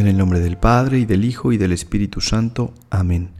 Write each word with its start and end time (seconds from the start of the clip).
En 0.00 0.06
el 0.06 0.16
nombre 0.16 0.40
del 0.40 0.56
Padre 0.56 0.98
y 0.98 1.04
del 1.04 1.26
Hijo 1.26 1.52
y 1.52 1.58
del 1.58 1.72
Espíritu 1.72 2.22
Santo. 2.22 2.72
Amén. 2.88 3.32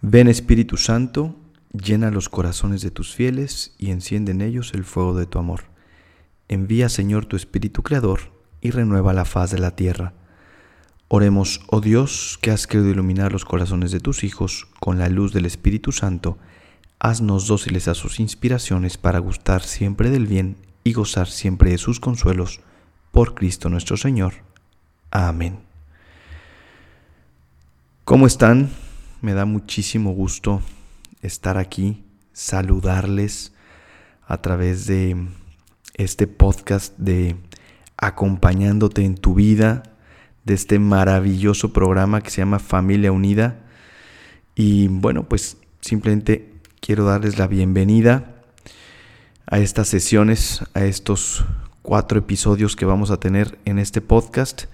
Ven 0.00 0.26
Espíritu 0.26 0.78
Santo, 0.78 1.36
llena 1.74 2.10
los 2.10 2.30
corazones 2.30 2.80
de 2.80 2.90
tus 2.90 3.14
fieles 3.14 3.74
y 3.76 3.90
enciende 3.90 4.32
en 4.32 4.40
ellos 4.40 4.72
el 4.72 4.84
fuego 4.84 5.14
de 5.14 5.26
tu 5.26 5.38
amor. 5.38 5.64
Envía 6.48 6.88
Señor 6.88 7.26
tu 7.26 7.36
Espíritu 7.36 7.82
Creador 7.82 8.20
y 8.62 8.70
renueva 8.70 9.12
la 9.12 9.26
faz 9.26 9.50
de 9.50 9.58
la 9.58 9.76
tierra. 9.76 10.14
Oremos, 11.08 11.60
oh 11.66 11.82
Dios, 11.82 12.38
que 12.40 12.52
has 12.52 12.66
querido 12.66 12.88
iluminar 12.88 13.32
los 13.32 13.44
corazones 13.44 13.90
de 13.90 14.00
tus 14.00 14.24
hijos 14.24 14.68
con 14.80 14.98
la 14.98 15.10
luz 15.10 15.34
del 15.34 15.44
Espíritu 15.44 15.92
Santo, 15.92 16.38
haznos 17.00 17.48
dóciles 17.48 17.86
a 17.86 17.94
sus 17.94 18.18
inspiraciones 18.18 18.96
para 18.96 19.18
gustar 19.18 19.62
siempre 19.62 20.08
del 20.08 20.26
bien 20.26 20.56
y 20.84 20.94
gozar 20.94 21.28
siempre 21.28 21.72
de 21.72 21.76
sus 21.76 22.00
consuelos. 22.00 22.60
Por 23.12 23.34
Cristo 23.34 23.68
nuestro 23.68 23.98
Señor. 23.98 24.36
Amén. 25.10 25.65
¿Cómo 28.06 28.28
están? 28.28 28.70
Me 29.20 29.34
da 29.34 29.46
muchísimo 29.46 30.12
gusto 30.12 30.62
estar 31.22 31.58
aquí, 31.58 32.04
saludarles 32.32 33.52
a 34.28 34.40
través 34.40 34.86
de 34.86 35.26
este 35.94 36.28
podcast 36.28 36.96
de 36.98 37.34
Acompañándote 37.96 39.04
en 39.04 39.16
tu 39.16 39.34
vida, 39.34 39.82
de 40.44 40.54
este 40.54 40.78
maravilloso 40.78 41.72
programa 41.72 42.20
que 42.20 42.30
se 42.30 42.42
llama 42.42 42.60
Familia 42.60 43.10
Unida. 43.10 43.64
Y 44.54 44.86
bueno, 44.86 45.28
pues 45.28 45.56
simplemente 45.80 46.54
quiero 46.78 47.06
darles 47.06 47.38
la 47.38 47.48
bienvenida 47.48 48.36
a 49.46 49.58
estas 49.58 49.88
sesiones, 49.88 50.62
a 50.74 50.84
estos 50.84 51.44
cuatro 51.82 52.20
episodios 52.20 52.76
que 52.76 52.84
vamos 52.84 53.10
a 53.10 53.18
tener 53.18 53.58
en 53.64 53.80
este 53.80 54.00
podcast. 54.00 54.66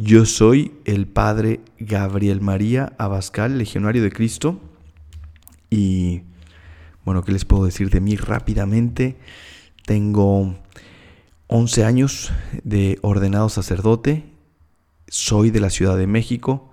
Yo 0.00 0.26
soy 0.26 0.70
el 0.84 1.08
padre 1.08 1.58
Gabriel 1.80 2.40
María 2.40 2.92
Abascal, 2.98 3.58
legionario 3.58 4.00
de 4.00 4.12
Cristo. 4.12 4.60
Y 5.70 6.22
bueno, 7.04 7.24
¿qué 7.24 7.32
les 7.32 7.44
puedo 7.44 7.64
decir 7.64 7.90
de 7.90 8.00
mí 8.00 8.14
rápidamente? 8.14 9.16
Tengo 9.84 10.54
11 11.48 11.84
años 11.84 12.32
de 12.62 13.00
ordenado 13.02 13.48
sacerdote. 13.48 14.22
Soy 15.08 15.50
de 15.50 15.58
la 15.58 15.68
Ciudad 15.68 15.96
de 15.96 16.06
México. 16.06 16.70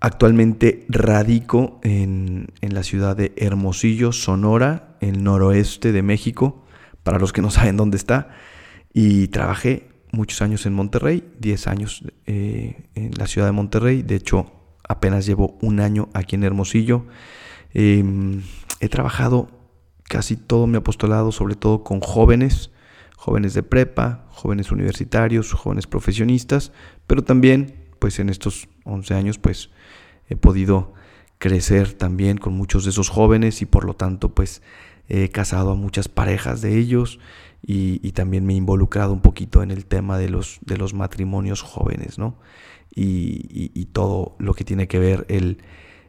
Actualmente 0.00 0.86
radico 0.88 1.78
en, 1.82 2.46
en, 2.62 2.72
la 2.72 2.84
ciudad 2.84 3.18
de 3.18 3.34
Hermosillo, 3.36 4.12
Sonora, 4.12 4.96
el 5.02 5.22
noroeste 5.22 5.92
de 5.92 6.02
México, 6.02 6.64
para 7.02 7.18
los 7.18 7.34
que 7.34 7.42
no 7.42 7.50
saben 7.50 7.76
dónde 7.76 7.98
está. 7.98 8.30
Y 8.94 9.28
trabajé 9.28 9.97
muchos 10.12 10.42
años 10.42 10.66
en 10.66 10.74
Monterrey, 10.74 11.28
10 11.38 11.66
años 11.66 12.04
eh, 12.26 12.88
en 12.94 13.12
la 13.16 13.26
ciudad 13.26 13.46
de 13.46 13.52
Monterrey, 13.52 14.02
de 14.02 14.16
hecho 14.16 14.52
apenas 14.88 15.26
llevo 15.26 15.58
un 15.60 15.80
año 15.80 16.08
aquí 16.14 16.36
en 16.36 16.44
Hermosillo. 16.44 17.06
Em, 17.74 18.42
he 18.80 18.88
trabajado 18.88 19.48
casi 20.04 20.36
todo 20.36 20.66
mi 20.66 20.76
apostolado, 20.76 21.32
sobre 21.32 21.54
todo 21.54 21.84
con 21.84 22.00
jóvenes, 22.00 22.70
jóvenes 23.16 23.54
de 23.54 23.62
prepa, 23.62 24.26
jóvenes 24.30 24.72
universitarios, 24.72 25.52
jóvenes 25.52 25.86
profesionistas, 25.86 26.72
pero 27.06 27.22
también 27.22 27.88
pues 27.98 28.18
en 28.18 28.30
estos 28.30 28.68
11 28.84 29.14
años 29.14 29.38
pues 29.38 29.70
he 30.28 30.36
podido 30.36 30.94
crecer 31.38 31.92
también 31.92 32.38
con 32.38 32.54
muchos 32.54 32.84
de 32.84 32.90
esos 32.90 33.08
jóvenes 33.08 33.62
y 33.62 33.66
por 33.66 33.84
lo 33.84 33.94
tanto 33.94 34.34
pues 34.34 34.62
he 35.08 35.30
casado 35.30 35.72
a 35.72 35.74
muchas 35.74 36.08
parejas 36.08 36.60
de 36.60 36.78
ellos 36.78 37.18
y, 37.62 38.12
también 38.12 38.46
me 38.46 38.54
he 38.54 38.56
involucrado 38.56 39.12
un 39.12 39.20
poquito 39.20 39.62
en 39.62 39.70
el 39.70 39.84
tema 39.84 40.18
de 40.18 40.28
los, 40.28 40.58
de 40.62 40.76
los 40.76 40.94
matrimonios 40.94 41.62
jóvenes, 41.62 42.18
¿no? 42.18 42.36
Y, 42.94 43.86
todo 43.92 44.36
lo 44.38 44.54
que 44.54 44.64
tiene 44.64 44.86
que 44.88 44.98
ver 44.98 45.26
el, 45.28 45.58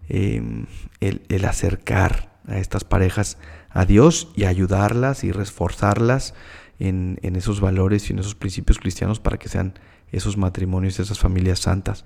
em, 0.07 0.65
el, 0.99 1.45
acercar 1.45 2.39
a 2.47 2.57
estas 2.57 2.83
parejas 2.83 3.38
a 3.69 3.85
Dios 3.85 4.31
y 4.35 4.45
ayudarlas 4.45 5.23
y 5.23 5.31
reforzarlas 5.31 6.33
en, 6.79 7.19
esos 7.21 7.61
valores 7.61 8.09
y 8.09 8.13
en 8.13 8.19
esos 8.19 8.35
principios 8.35 8.79
cristianos 8.79 9.19
para 9.19 9.38
que 9.38 9.49
sean 9.49 9.73
esos 10.11 10.38
matrimonios, 10.38 10.99
esas 10.99 11.19
familias 11.19 11.59
santas. 11.59 12.05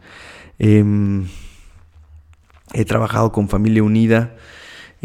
Em, 0.59 1.27
he 2.73 2.85
trabajado 2.85 3.31
con 3.31 3.49
Familia 3.49 3.83
Unida 3.83 4.35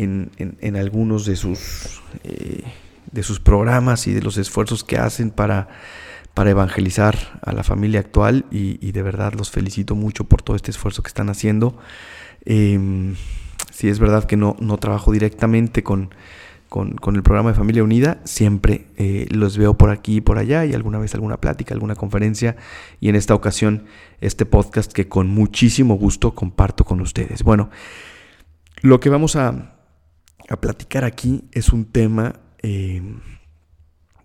en, 0.03 0.31
en, 0.39 0.77
algunos 0.77 1.27
de 1.27 1.37
sus... 1.37 2.03
Eh, 2.25 2.65
de 3.11 3.23
sus 3.23 3.41
programas 3.41 4.07
y 4.07 4.13
de 4.13 4.21
los 4.21 4.37
esfuerzos 4.37 4.85
que 4.85 4.99
hacen 4.99 5.31
para, 5.31 5.69
para 6.35 6.51
evangelizar 6.51 7.41
a 7.43 7.53
la 7.53 7.65
familia 7.65 8.01
actual 8.01 8.45
y, 8.51 8.93
de 8.93 9.03
verdad 9.03 9.33
los 9.33 9.51
felicito 9.51 9.95
mucho 9.95 10.25
por 10.25 10.43
todo 10.43 10.57
este 10.57 10.71
esfuerzo 10.71 11.03
que 11.03 11.09
están 11.09 11.31
haciendo. 11.31 11.79
Eh, 12.45 13.15
si 13.73 13.89
es 13.89 13.99
verdad 13.99 14.25
que 14.25 14.37
no, 14.37 14.57
no 14.61 14.77
trabajo 14.77 15.13
directamente 15.13 15.83
con, 15.83 16.11
con, 16.69 17.17
el 17.17 17.23
programa 17.23 17.51
de 17.51 17.57
Familia 17.57 17.83
Unida, 17.83 18.21
siempre 18.25 18.87
eh, 18.97 19.27
los 19.31 19.57
veo 19.57 19.79
por 19.79 19.91
aquí 19.91 20.17
y 20.17 20.21
por 20.21 20.39
allá 20.39 20.67
y 20.67 20.75
alguna 20.75 20.99
vez 20.99 21.15
alguna 21.15 21.39
plática, 21.41 21.75
alguna 21.75 21.95
conferencia 21.95 22.57
y 23.01 23.09
en 23.09 23.17
esta 23.17 23.35
ocasión 23.35 23.85
este 24.21 24.47
podcast 24.47 24.93
que 24.93 25.09
con 25.09 25.29
muchísimo 25.29 25.95
gusto 25.95 26.35
comparto 26.35 26.85
con 26.85 27.01
ustedes. 27.01 27.43
Bueno, 27.43 27.71
lo 28.83 29.01
que 29.01 29.09
vamos 29.09 29.37
a, 29.37 29.78
a 30.49 30.61
platicar 30.61 31.05
aquí 31.05 31.45
es 31.53 31.71
un 31.71 31.85
tema 31.85 32.35
Em, 32.63 33.21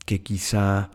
que 0.06 0.22
quizá 0.22 0.92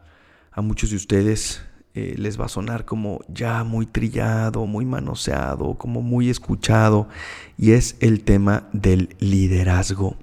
a 0.51 0.61
muchos 0.61 0.91
de 0.91 0.97
ustedes 0.97 1.63
eh, 1.95 2.15
les 2.19 2.39
va 2.39 2.47
a 2.47 2.49
sonar 2.49 2.85
como 2.85 3.21
ya 3.29 3.65
muy 3.65 3.87
trillado, 3.87 4.67
muy 4.67 4.85
manoseado, 4.85 5.77
como 5.79 6.03
muy 6.03 6.29
escuchado, 6.29 7.09
y 7.57 7.73
es 7.73 7.97
el 8.01 8.25
tema 8.25 8.69
del 8.73 9.17
liderazgo. 9.21 10.17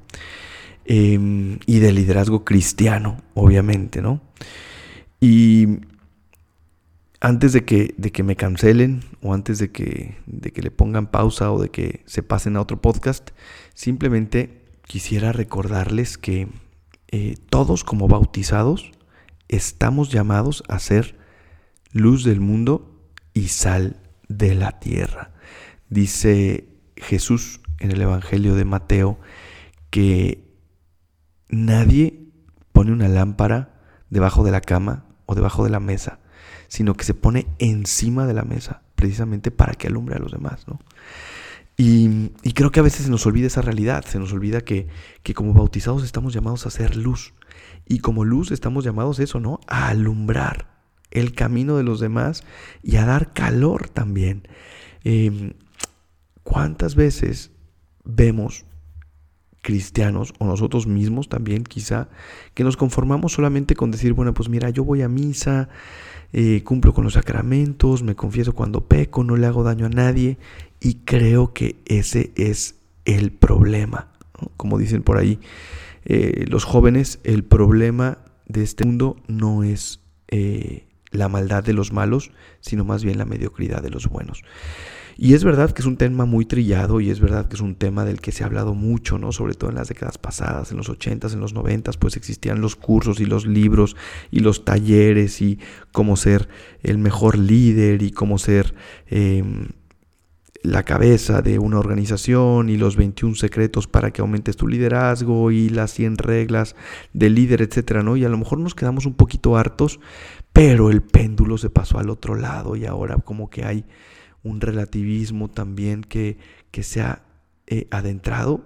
Em, 0.86 1.60
y 1.66 1.80
del 1.80 1.96
liderazgo 1.96 2.46
cristiano, 2.46 3.18
obviamente, 3.34 4.02
¿no? 4.02 4.22
Y 5.20 5.80
antes 7.22 7.54
de 7.54 7.66
que, 7.66 7.96
de 7.98 8.12
que 8.12 8.22
me 8.22 8.36
cancelen 8.36 9.02
o 9.22 9.34
antes 9.34 9.58
de 9.58 9.72
que, 9.72 10.18
de 10.28 10.52
que 10.52 10.62
le 10.62 10.70
pongan 10.70 11.08
pausa 11.08 11.52
o 11.52 11.60
de 11.60 11.70
que 11.70 12.04
se 12.06 12.22
pasen 12.22 12.56
a 12.56 12.62
otro 12.62 12.82
podcast, 12.82 13.32
simplemente 13.74 14.65
quisiera 14.86 15.32
recordarles 15.32 16.18
que 16.18 16.48
eh, 17.10 17.36
todos 17.50 17.84
como 17.84 18.08
bautizados 18.08 18.92
estamos 19.48 20.12
llamados 20.12 20.64
a 20.68 20.80
ser 20.80 21.18
luz 21.92 22.24
del 22.24 22.40
mundo 22.40 23.02
y 23.34 23.50
sal 23.50 23.98
de 24.28 24.56
la 24.56 24.80
tierra. 24.80 25.32
Dice 25.90 26.68
Jesús 26.98 27.62
en 27.80 27.92
el 27.92 28.02
Evangelio 28.02 28.56
de 28.56 28.66
Mateo 28.66 29.20
que 29.90 30.44
nadie 31.50 32.32
pone 32.72 32.92
una 32.92 33.08
lámpara 33.08 33.80
debajo 34.10 34.44
de 34.44 34.52
la 34.52 34.62
cama 34.62 35.06
o 35.26 35.36
debajo 35.36 35.64
de 35.64 35.70
la 35.70 35.80
mesa, 35.80 36.20
sino 36.68 36.96
que 36.96 37.06
se 37.06 37.14
pone 37.14 37.48
encima 37.60 38.26
de 38.26 38.34
la 38.34 38.44
mesa, 38.44 38.82
precisamente 38.96 39.52
para 39.52 39.74
que 39.74 39.88
alumbre 39.88 40.16
a 40.16 40.20
los 40.20 40.32
demás, 40.32 40.68
¿no? 40.68 40.80
Y, 41.78 42.30
creo 42.54 42.72
que 42.72 42.80
a 42.80 42.84
veces 42.84 43.06
se 43.06 43.12
nos 43.12 43.26
olvida 43.26 43.48
esa 43.48 43.62
realidad, 43.62 44.06
se 44.06 44.20
nos 44.20 44.32
olvida 44.32 44.62
que, 44.62 44.88
como 45.34 45.54
bautizados 45.54 46.04
estamos 46.04 46.34
llamados 46.34 46.66
a 46.66 46.70
ser 46.70 46.96
luz. 46.96 47.34
Y 47.86 48.00
como 48.00 48.24
luz 48.24 48.52
estamos 48.52 48.86
llamados 48.86 49.20
eso, 49.20 49.40
¿no? 49.40 49.60
A 49.68 49.90
alumbrar 49.90 50.74
el 51.12 51.34
camino 51.34 51.78
de 51.78 51.84
los 51.84 52.00
demás 52.00 52.44
y 52.82 52.96
a 52.96 53.06
dar 53.06 53.34
calor 53.34 53.90
también. 53.90 54.48
Em, 55.04 55.54
¿Cuántas 56.44 56.96
veces 56.96 57.52
vemos 58.04 58.66
cristianos 59.66 60.32
o 60.38 60.46
nosotros 60.46 60.86
mismos 60.86 61.28
también 61.28 61.64
quizá 61.64 62.08
que 62.54 62.64
nos 62.64 62.78
conformamos 62.78 63.34
solamente 63.34 63.76
con 63.76 63.90
decir, 63.90 64.14
bueno, 64.14 64.32
pues 64.32 64.48
mira, 64.48 64.70
yo 64.70 64.84
voy 64.84 65.02
a 65.02 65.10
misa, 65.10 65.70
eh, 66.34 66.62
cumplo 66.64 66.94
con 66.94 67.04
los 67.04 67.14
sacramentos, 67.14 68.04
me 68.04 68.16
confieso 68.16 68.54
cuando 68.54 68.86
peco, 68.86 69.24
no 69.24 69.36
le 69.38 69.48
hago 69.48 69.64
daño 69.64 69.88
a 69.88 69.90
nadie 69.90 70.38
y 70.80 71.00
creo 71.04 71.52
que 71.52 71.78
ese 71.86 72.32
es 72.36 72.76
el 73.06 73.32
problema. 73.32 74.10
Como 74.56 74.78
dicen 74.78 75.02
por 75.02 75.18
ahí 75.18 75.40
eh, 76.06 76.46
los 76.48 76.64
jóvenes, 76.64 77.20
el 77.24 77.44
problema 77.44 78.20
de 78.46 78.62
este 78.62 78.86
mundo 78.86 79.18
no 79.28 79.64
es 79.64 80.00
eh, 80.28 80.86
la 81.10 81.28
maldad 81.28 81.64
de 81.64 81.74
los 81.74 81.92
malos, 81.92 82.30
sino 82.62 82.86
más 82.86 83.04
bien 83.04 83.18
la 83.18 83.26
mediocridad 83.26 83.82
de 83.82 83.90
los 83.90 84.08
buenos. 84.08 84.44
Y 85.18 85.34
es 85.34 85.44
verdad 85.44 85.72
que 85.72 85.82
es 85.82 85.86
un 85.86 85.96
tema 85.96 86.26
muy 86.26 86.46
trillado 86.46 87.00
y 87.00 87.10
es 87.10 87.22
verdad 87.22 87.48
que 87.48 87.56
es 87.56 87.62
un 87.62 87.76
tema 87.76 88.04
del 88.04 88.20
que 88.20 88.34
se 88.34 88.44
ha 88.44 88.48
hablado 88.48 88.74
mucho, 88.74 89.18
¿no? 89.18 89.32
Sobre 89.32 89.54
todo 89.54 89.70
en 89.70 89.78
las 89.78 89.88
décadas 89.88 90.18
pasadas, 90.18 90.72
en 90.72 90.78
los 90.78 90.90
80s, 90.90 91.34
en 91.34 91.40
los 91.40 91.54
90 91.54 91.92
pues 91.94 92.18
existían 92.18 92.60
los 92.60 92.76
cursos 92.76 93.20
y 93.22 93.26
los 93.26 93.46
libros 93.46 93.96
y 94.30 94.40
los 94.40 94.66
talleres 94.66 95.42
y 95.42 95.60
cómo 95.92 96.18
ser 96.18 96.50
el 96.84 96.98
mejor 96.98 97.38
líder 97.38 98.02
y 98.02 98.12
cómo 98.12 98.38
ser 98.38 98.76
em, 99.08 99.70
la 100.64 100.84
cabeza 100.84 101.42
de 101.42 101.60
una 101.60 101.80
organización 101.80 102.70
y 102.70 102.78
los 102.78 102.98
21 102.98 103.36
secretos 103.36 103.88
para 103.88 104.12
que 104.12 104.22
aumentes 104.22 104.58
tu 104.58 104.68
liderazgo 104.68 105.52
y 105.52 105.70
las 105.70 105.94
100 105.94 106.18
reglas 106.18 106.76
del 107.14 107.36
líder, 107.36 107.62
etcétera, 107.62 108.04
¿no? 108.04 108.18
Y 108.18 108.26
a 108.26 108.30
lo 108.30 108.38
mejor 108.38 108.60
nos 108.60 108.76
quedamos 108.76 109.06
un 109.06 109.14
poquito 109.14 109.56
hartos, 109.56 110.00
pero 110.52 110.90
el 110.90 111.02
péndulo 111.02 111.58
se 111.58 111.70
pasó 111.70 112.00
al 112.00 112.10
otro 112.10 112.36
lado 112.36 112.76
y 112.76 112.86
ahora 112.86 113.16
como 113.18 113.50
que 113.50 113.64
hay 113.64 113.86
un 114.46 114.62
relativismo 114.62 115.50
también 115.50 116.04
que, 116.04 116.38
que 116.72 116.84
se 116.84 117.02
ha 117.02 117.24
eh, 117.68 117.88
adentrado, 117.90 118.64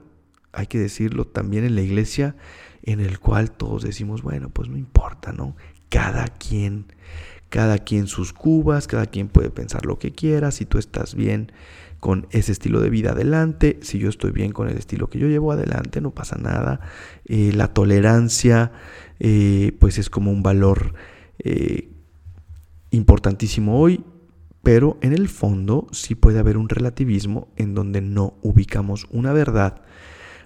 hay 0.52 0.68
que 0.68 0.78
decirlo, 0.78 1.26
también 1.26 1.64
en 1.64 1.74
la 1.74 1.82
iglesia, 1.82 2.36
en 2.84 3.00
el 3.00 3.20
cual 3.20 3.52
todos 3.52 3.84
decimos, 3.84 4.22
bueno, 4.22 4.50
pues 4.50 4.68
no 4.68 4.78
importa, 4.78 5.32
¿no? 5.32 5.56
Cada 5.88 6.28
quien, 6.28 6.88
cada 7.48 7.78
quien 7.78 8.08
sus 8.08 8.34
cubas, 8.34 8.88
cada 8.88 9.06
quien 9.06 9.30
puede 9.30 9.52
pensar 9.52 9.86
lo 9.86 9.98
que 9.98 10.12
quiera, 10.12 10.52
si 10.52 10.66
tú 10.66 10.80
estás 10.80 11.16
bien 11.16 11.54
con 12.02 12.28
ese 12.32 12.52
estilo 12.52 12.82
de 12.82 12.90
vida 12.90 13.12
adelante, 13.12 13.80
si 13.82 14.00
yo 14.00 14.10
estoy 14.10 14.32
bien 14.32 14.52
con 14.52 14.68
el 14.68 14.78
estilo 14.78 15.10
que 15.10 15.20
yo 15.20 15.28
llevo 15.28 15.54
adelante, 15.54 16.02
no 16.02 16.12
pasa 16.12 16.38
nada. 16.38 16.82
Eh, 17.24 17.52
la 17.54 17.70
tolerancia, 17.70 18.74
eh, 19.20 19.78
pues 19.80 19.98
es 19.98 20.10
como 20.10 20.30
un 20.32 20.44
valor 20.44 20.94
importantísimo 22.92 23.80
hoy 23.80 24.04
pero 24.64 24.98
en 25.02 25.14
el 25.14 25.30
fondo 25.30 25.88
sí 25.92 26.16
puede 26.16 26.40
haber 26.40 26.58
un 26.58 26.70
relativismo 26.70 27.48
en 27.56 27.74
donde 27.74 28.02
no 28.02 28.36
ubicamos 28.42 29.08
una 29.12 29.34
verdad 29.34 29.82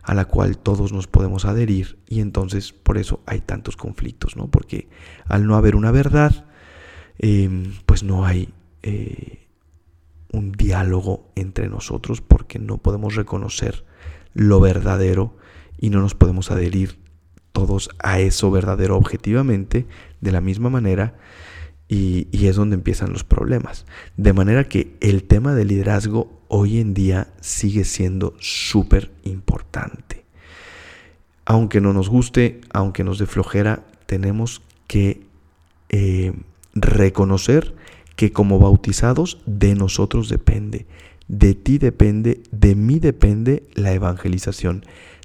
a 0.04 0.13
la 0.13 0.25
cual 0.25 0.57
todos 0.57 0.92
nos 0.92 1.07
podemos 1.07 1.45
adherir 1.45 1.98
y 2.07 2.19
entonces 2.19 2.74
por 2.74 2.98
eso 2.98 3.21
hay 3.25 3.39
tantos 3.42 3.77
conflictos, 3.77 4.36
¿no? 4.36 4.48
Porque 4.50 4.89
al 5.25 5.48
no 5.48 5.56
haber 5.56 5.75
una 5.75 5.92
verdad, 5.92 6.45
em, 7.18 7.74
pues 7.86 8.04
no 8.04 8.25
hay 8.25 8.54
eh, 8.81 9.48
un 10.31 10.51
diálogo 10.51 11.31
entre 11.36 11.69
nosotros 11.69 12.21
porque 12.21 12.60
no 12.60 12.80
podemos 12.80 13.15
reconocer 13.15 13.86
lo 14.33 14.60
verdadero 14.60 15.38
y 15.77 15.89
no 15.89 16.01
nos 16.01 16.15
podemos 16.15 16.51
adherir 16.51 17.00
todos 17.54 17.89
a 18.00 18.19
eso 18.19 18.51
verdadero 18.51 18.98
objetivamente 18.98 19.88
de 20.19 20.31
la 20.31 20.42
misma 20.42 20.69
manera 20.69 21.15
y, 21.94 22.48
es 22.48 22.56
donde 22.56 22.75
empiezan 22.75 23.12
los 23.12 23.24
problemas. 23.24 23.86
De 24.18 24.34
manera 24.34 24.68
que 24.68 24.95
el 25.00 25.24
tema 25.24 25.54
del 25.54 25.68
liderazgo 25.68 26.42
hoy 26.48 26.80
en 26.80 26.94
día 26.94 27.28
sigue 27.40 27.84
siendo 27.84 28.34
súper 28.40 29.12
importante. 29.24 30.25
Aunque 31.45 31.81
no 31.81 31.94
nos 31.94 32.10
guste, 32.10 32.62
aunque 32.72 33.04
nos 33.04 33.19
dé 33.19 33.28
flojera, 33.28 33.86
tenemos 34.07 34.63
que 34.88 35.22
eh, 35.90 36.34
reconocer 36.74 37.75
que 38.16 38.31
como 38.31 38.57
bautizados 38.57 39.42
de 39.46 39.75
nosotros 39.75 40.30
depende, 40.30 40.88
de 41.28 41.54
ti 41.54 41.78
depende, 41.78 42.42
de 42.51 42.75
mí 42.75 43.00
depende 43.00 43.63
la 43.75 43.94
evangelización. 43.94 44.84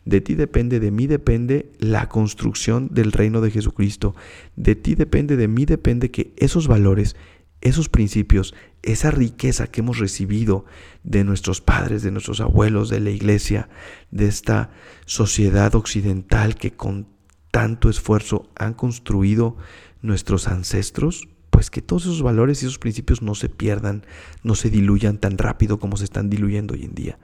De 0.09 0.23
ti 0.23 0.37
depende, 0.37 0.81
de 0.81 0.91
mí 0.91 1.07
depende 1.07 1.71
la 1.79 2.09
construcción 2.09 2.89
del 2.91 3.13
reino 3.13 3.43
de 3.43 3.51
Jesucristo. 3.51 4.15
De 4.57 4.75
ti 4.75 4.95
depende, 4.95 5.37
de 5.37 5.49
mí 5.49 5.67
depende 5.67 6.11
que 6.11 6.33
esos 6.39 6.67
valores, 6.67 7.15
esos 7.61 7.91
principios, 7.91 8.55
esa 8.83 9.11
riqueza 9.11 9.67
que 9.67 9.83
hemos 9.83 9.99
recibido 9.99 10.65
de 11.05 11.25
nuestros 11.25 11.61
padres, 11.61 12.03
de 12.03 12.11
nuestros 12.11 12.41
abuelos, 12.41 12.89
de 12.89 13.01
la 13.01 13.11
iglesia, 13.11 13.69
de 14.11 14.29
esta 14.29 14.71
sociedad 15.05 15.75
occidental 15.75 16.57
que 16.57 16.73
con 16.73 17.07
tanto 17.51 17.91
esfuerzo 17.91 18.49
han 18.57 18.73
construido 18.73 19.59
nuestros 20.01 20.49
ancestros, 20.49 21.29
pues 21.51 21.69
que 21.69 21.83
todos 21.83 22.05
esos 22.05 22.23
valores 22.23 22.63
y 22.63 22.65
esos 22.65 22.79
principios 22.79 23.21
no 23.21 23.35
se 23.35 23.51
pierdan, 23.51 24.07
no 24.43 24.55
se 24.55 24.71
diluyan 24.71 25.19
tan 25.19 25.37
rápido 25.37 25.79
como 25.79 25.99
se 25.99 26.05
están 26.05 26.31
diluyendo 26.31 26.73
hoy 26.73 26.85
en 26.85 26.95
día. 26.95 27.19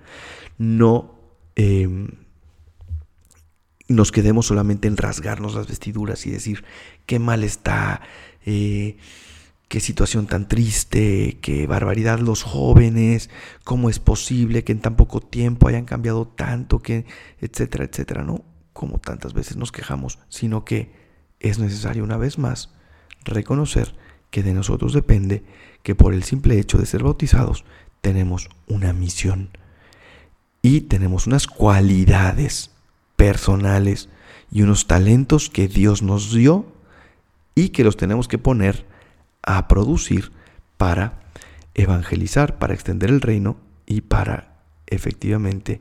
No 0.59 1.15
em, 1.57 2.09
nos 3.94 4.12
quedemos 4.12 4.46
solamente 4.46 4.88
en 4.88 4.96
rasgarnos 4.96 5.55
las 5.55 5.69
vestiduras 5.69 6.26
y 6.26 6.31
decir 6.31 6.64
qué 7.06 7.19
mal 7.19 7.44
está, 7.44 8.00
eh, 8.44 8.96
qué 9.69 9.81
situación 9.81 10.26
tan 10.26 10.49
triste, 10.49 11.38
qué 11.41 11.67
barbaridad 11.67 12.19
los 12.19 12.43
jóvenes, 12.43 13.31
cómo 13.64 13.91
es 13.91 13.99
posible 13.99 14.64
que 14.64 14.73
en 14.73 14.81
tan 14.81 14.96
poco 14.96 15.20
tiempo 15.20 15.69
hayan 15.69 15.85
cambiado 15.85 16.26
tanto, 16.26 16.81
que, 16.81 17.06
etcétera, 17.41 17.85
etcétera, 17.85 18.23
¿no? 18.23 18.44
Como 18.73 18.99
tantas 18.99 19.32
veces 19.32 19.56
nos 19.56 19.73
quejamos, 19.73 20.19
sino 20.29 20.64
que 20.64 20.93
es 21.40 21.58
necesario 21.58 22.05
una 22.05 22.17
vez 22.17 22.38
más 22.38 22.70
reconocer 23.25 23.94
que 24.31 24.43
de 24.43 24.55
nosotros 24.55 24.93
depende 24.93 25.44
que 25.82 25.94
por 25.94 26.14
el 26.14 26.25
simple 26.25 26.58
hecho 26.58 26.79
de 26.79 26.87
ser 26.87 27.02
bautizados 27.02 27.64
tenemos 28.00 28.49
una 28.67 28.93
misión 28.93 29.50
y 30.61 30.82
tenemos 30.82 31.26
unas 31.26 31.47
cualidades 31.47 32.74
personales 33.16 34.08
y 34.50 34.62
unos 34.62 34.87
talentos 34.87 35.50
que 35.50 35.69
Dios 35.69 36.02
nos 36.02 36.32
dio 36.32 36.66
y 37.55 37.70
que 37.70 37.84
los 37.84 37.96
tenemos 37.96 38.28
que 38.28 38.38
poner 38.38 38.87
a 39.43 39.69
producir 39.69 40.32
para 40.76 41.20
evangelizar, 41.75 42.58
para 42.58 42.75
extender 42.75 43.11
el 43.11 43.20
reino 43.20 43.56
y 43.87 44.02
para 44.02 44.56
efectivamente 44.87 45.81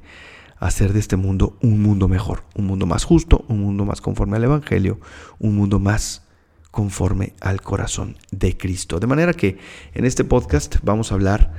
hacer 0.59 0.93
de 0.93 0.99
este 0.99 1.17
mundo 1.17 1.57
un 1.61 1.81
mundo 1.81 2.07
mejor, 2.07 2.43
un 2.55 2.65
mundo 2.65 2.85
más 2.85 3.03
justo, 3.03 3.43
un 3.47 3.61
mundo 3.61 3.85
más 3.85 4.01
conforme 4.01 4.37
al 4.37 4.45
Evangelio, 4.45 4.99
un 5.39 5.55
mundo 5.55 5.79
más 5.79 6.23
conforme 6.71 7.33
al 7.41 7.61
corazón 7.61 8.17
de 8.31 8.57
Cristo. 8.57 8.99
De 8.99 9.07
manera 9.07 9.33
que 9.33 9.57
en 9.93 10.05
este 10.05 10.23
podcast 10.23 10.77
vamos 10.81 11.11
a 11.11 11.15
hablar 11.15 11.53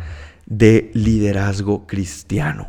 de 0.47 0.91
liderazgo 0.95 1.87
cristiano. 1.87 2.69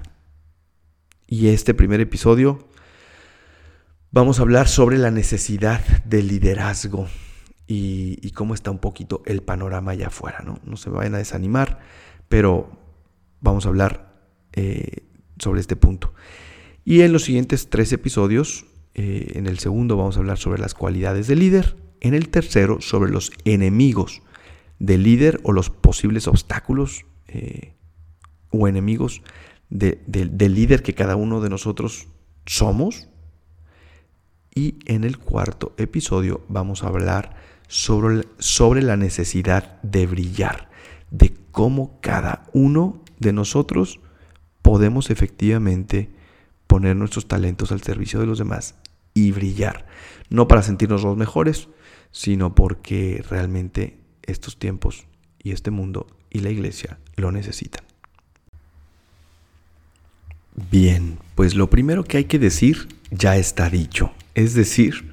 Y 1.28 1.48
este 1.48 1.74
primer 1.74 2.02
episodio 2.02 2.68
Vamos 4.16 4.40
a 4.40 4.44
hablar 4.44 4.70
sobre 4.70 4.98
la 4.98 5.12
necesidad 5.12 5.82
de 6.06 6.24
liderazgo 6.24 7.10
y, 7.68 8.32
cómo 8.32 8.54
está 8.54 8.72
un 8.72 8.78
poquito 8.78 9.22
el 9.26 9.44
panorama 9.44 9.92
allá 9.92 10.08
afuera. 10.08 10.42
No, 10.42 10.58
no 10.64 10.78
se 10.78 10.90
vayan 10.90 11.16
a 11.16 11.18
desanimar, 11.18 11.80
pero 12.30 12.70
vamos 13.42 13.66
a 13.66 13.68
hablar 13.68 14.16
eh, 14.54 15.04
sobre 15.38 15.60
este 15.60 15.76
punto. 15.76 16.14
Y 16.86 17.02
en 17.02 17.12
los 17.12 17.26
siguientes 17.26 17.70
tres 17.70 17.92
episodios, 17.92 18.66
eh, 18.94 19.34
en 19.36 19.48
el 19.48 19.60
segundo 19.60 19.98
vamos 19.98 20.16
a 20.16 20.22
hablar 20.22 20.38
sobre 20.38 20.62
las 20.62 20.76
cualidades 20.76 21.28
del 21.28 21.40
líder, 21.40 21.76
en 22.00 22.14
el 22.14 22.30
tercero 22.30 22.80
sobre 22.80 23.12
los 23.12 23.34
enemigos 23.44 24.22
del 24.80 25.04
líder 25.04 25.42
o 25.44 25.52
los 25.52 25.70
posibles 25.70 26.30
obstáculos 26.30 27.06
eh, 27.28 27.74
o 28.50 28.70
enemigos 28.70 29.22
del 29.70 30.54
líder 30.56 30.84
que 30.84 30.94
cada 30.94 31.18
uno 31.18 31.42
de 31.42 31.50
nosotros 31.50 32.08
somos 32.46 33.10
y 34.56 34.76
en 34.86 35.04
el 35.04 35.20
cuarto 35.20 35.74
episodio 35.78 36.42
vamos 36.48 36.84
a 36.84 36.88
hablar 36.88 37.36
sobre, 37.68 38.26
sobre 38.40 38.82
la 38.82 38.96
necesidad 38.96 39.82
de 39.82 40.08
brillar, 40.08 40.70
de 41.12 41.36
cómo 41.52 42.00
cada 42.02 42.46
uno 42.54 43.02
de 43.20 43.34
nosotros 43.34 44.00
podemos 44.62 45.10
efectivamente 45.10 46.10
poner 46.68 46.96
nuestros 46.96 47.28
talentos 47.28 47.74
al 47.74 47.84
servicio 47.84 48.22
de 48.22 48.28
los 48.28 48.40
demás 48.40 48.76
y 49.14 49.32
brillar. 49.32 49.86
No 50.30 50.48
para 50.48 50.64
sentirnos 50.64 51.04
los 51.04 51.18
mejores, 51.18 51.68
sino 52.12 52.56
porque 52.56 53.24
realmente 53.30 54.00
estos 54.24 54.58
tiempos 54.58 55.06
y 55.44 55.52
este 55.52 55.70
mundo 55.70 56.08
y 56.30 56.40
la 56.40 56.50
iglesia 56.50 56.98
lo 57.18 57.32
necesitan. 57.32 57.84
Bien, 60.72 61.20
pues 61.36 61.56
lo 61.56 61.70
primero 61.70 62.06
que 62.06 62.18
hay 62.18 62.26
que 62.26 62.40
decir 62.40 62.88
ya 63.12 63.36
está 63.36 63.70
dicho 63.70 64.14
es 64.36 64.54
decir, 64.54 65.12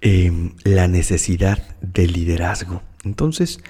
em, 0.00 0.54
la 0.62 0.88
necesidad 0.88 1.76
de 1.80 2.06
liderazgo. 2.06 2.82
Entonces, 3.04 3.60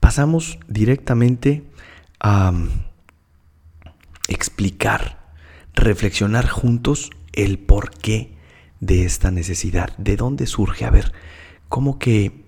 pasamos 0.00 0.58
directamente 0.66 1.62
a 2.18 2.50
mm, 2.52 2.68
explicar, 4.28 5.34
reflexionar 5.74 6.48
juntos 6.48 7.10
el 7.32 7.58
porqué 7.58 8.34
de 8.80 9.04
esta 9.04 9.30
necesidad, 9.30 9.96
de 9.98 10.16
dónde 10.16 10.46
surge, 10.46 10.84
a 10.84 10.90
ver, 10.90 11.12
cómo 11.68 11.98
que, 11.98 12.44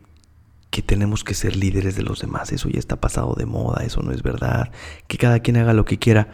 que 0.70 0.82
tenemos 0.82 1.24
que 1.24 1.34
ser 1.34 1.56
líderes 1.56 1.96
de 1.96 2.02
los 2.02 2.20
demás, 2.20 2.52
eso 2.52 2.68
ya 2.68 2.78
está 2.78 2.96
pasado 3.00 3.34
de 3.34 3.46
moda, 3.46 3.84
eso 3.84 4.02
no 4.02 4.12
es 4.12 4.22
verdad, 4.22 4.70
que 5.08 5.18
cada 5.18 5.40
quien 5.40 5.56
haga 5.56 5.72
lo 5.72 5.84
que 5.84 5.98
quiera. 5.98 6.28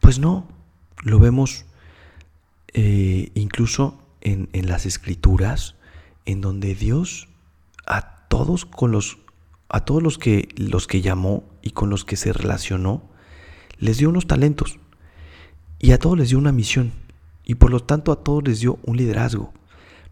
Pues 0.00 0.18
no, 0.18 0.48
lo 1.02 1.18
vemos 1.18 1.64
eh, 2.72 3.30
incluso 3.34 4.00
en, 4.20 4.48
las 4.66 4.86
escrituras 4.86 5.74
en 6.24 6.40
donde 6.40 6.74
Dios 6.74 7.28
a 7.86 8.26
todos 8.28 8.66
con 8.66 8.92
los 8.92 9.18
a 9.70 9.84
todos 9.84 10.02
los 10.02 10.18
que 10.18 10.48
los 10.56 10.86
que 10.86 11.02
llamó 11.02 11.44
y 11.62 11.70
con 11.70 11.90
los 11.90 12.04
que 12.04 12.16
se 12.16 12.32
relacionó 12.32 13.02
les 13.78 13.98
dio 13.98 14.08
unos 14.08 14.26
talentos. 14.26 14.78
Y 15.78 15.92
a 15.92 15.98
todos 15.98 16.18
les 16.18 16.30
dio 16.30 16.38
una 16.38 16.52
misión. 16.52 16.92
Y 17.44 17.54
por 17.56 17.70
lo 17.70 17.80
tanto 17.80 18.12
a 18.12 18.22
todos 18.24 18.42
les 18.44 18.60
dio 18.60 18.78
un 18.84 18.96
liderazgo 18.96 19.52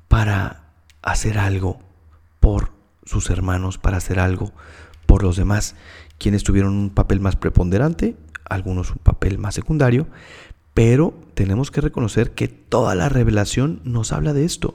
para 0.08 0.70
hacer 1.02 1.38
algo 1.38 1.80
por 2.40 2.70
sus 3.04 3.30
hermanos, 3.30 3.78
para 3.78 3.96
hacer 3.96 4.18
algo 4.18 4.52
por 5.06 5.22
los 5.22 5.36
demás, 5.36 5.74
quienes 6.18 6.44
tuvieron 6.44 6.74
un 6.74 6.90
papel 6.90 7.20
más 7.20 7.36
preponderante, 7.36 8.16
algunos 8.44 8.90
un 8.90 8.98
papel 8.98 9.38
más 9.38 9.54
secundario, 9.54 10.06
pero 10.74 11.14
tenemos 11.36 11.70
que 11.70 11.82
reconocer 11.82 12.32
que 12.32 12.48
toda 12.48 12.94
la 12.94 13.10
revelación 13.10 13.82
nos 13.84 14.10
habla 14.10 14.32
de 14.32 14.46
esto. 14.46 14.74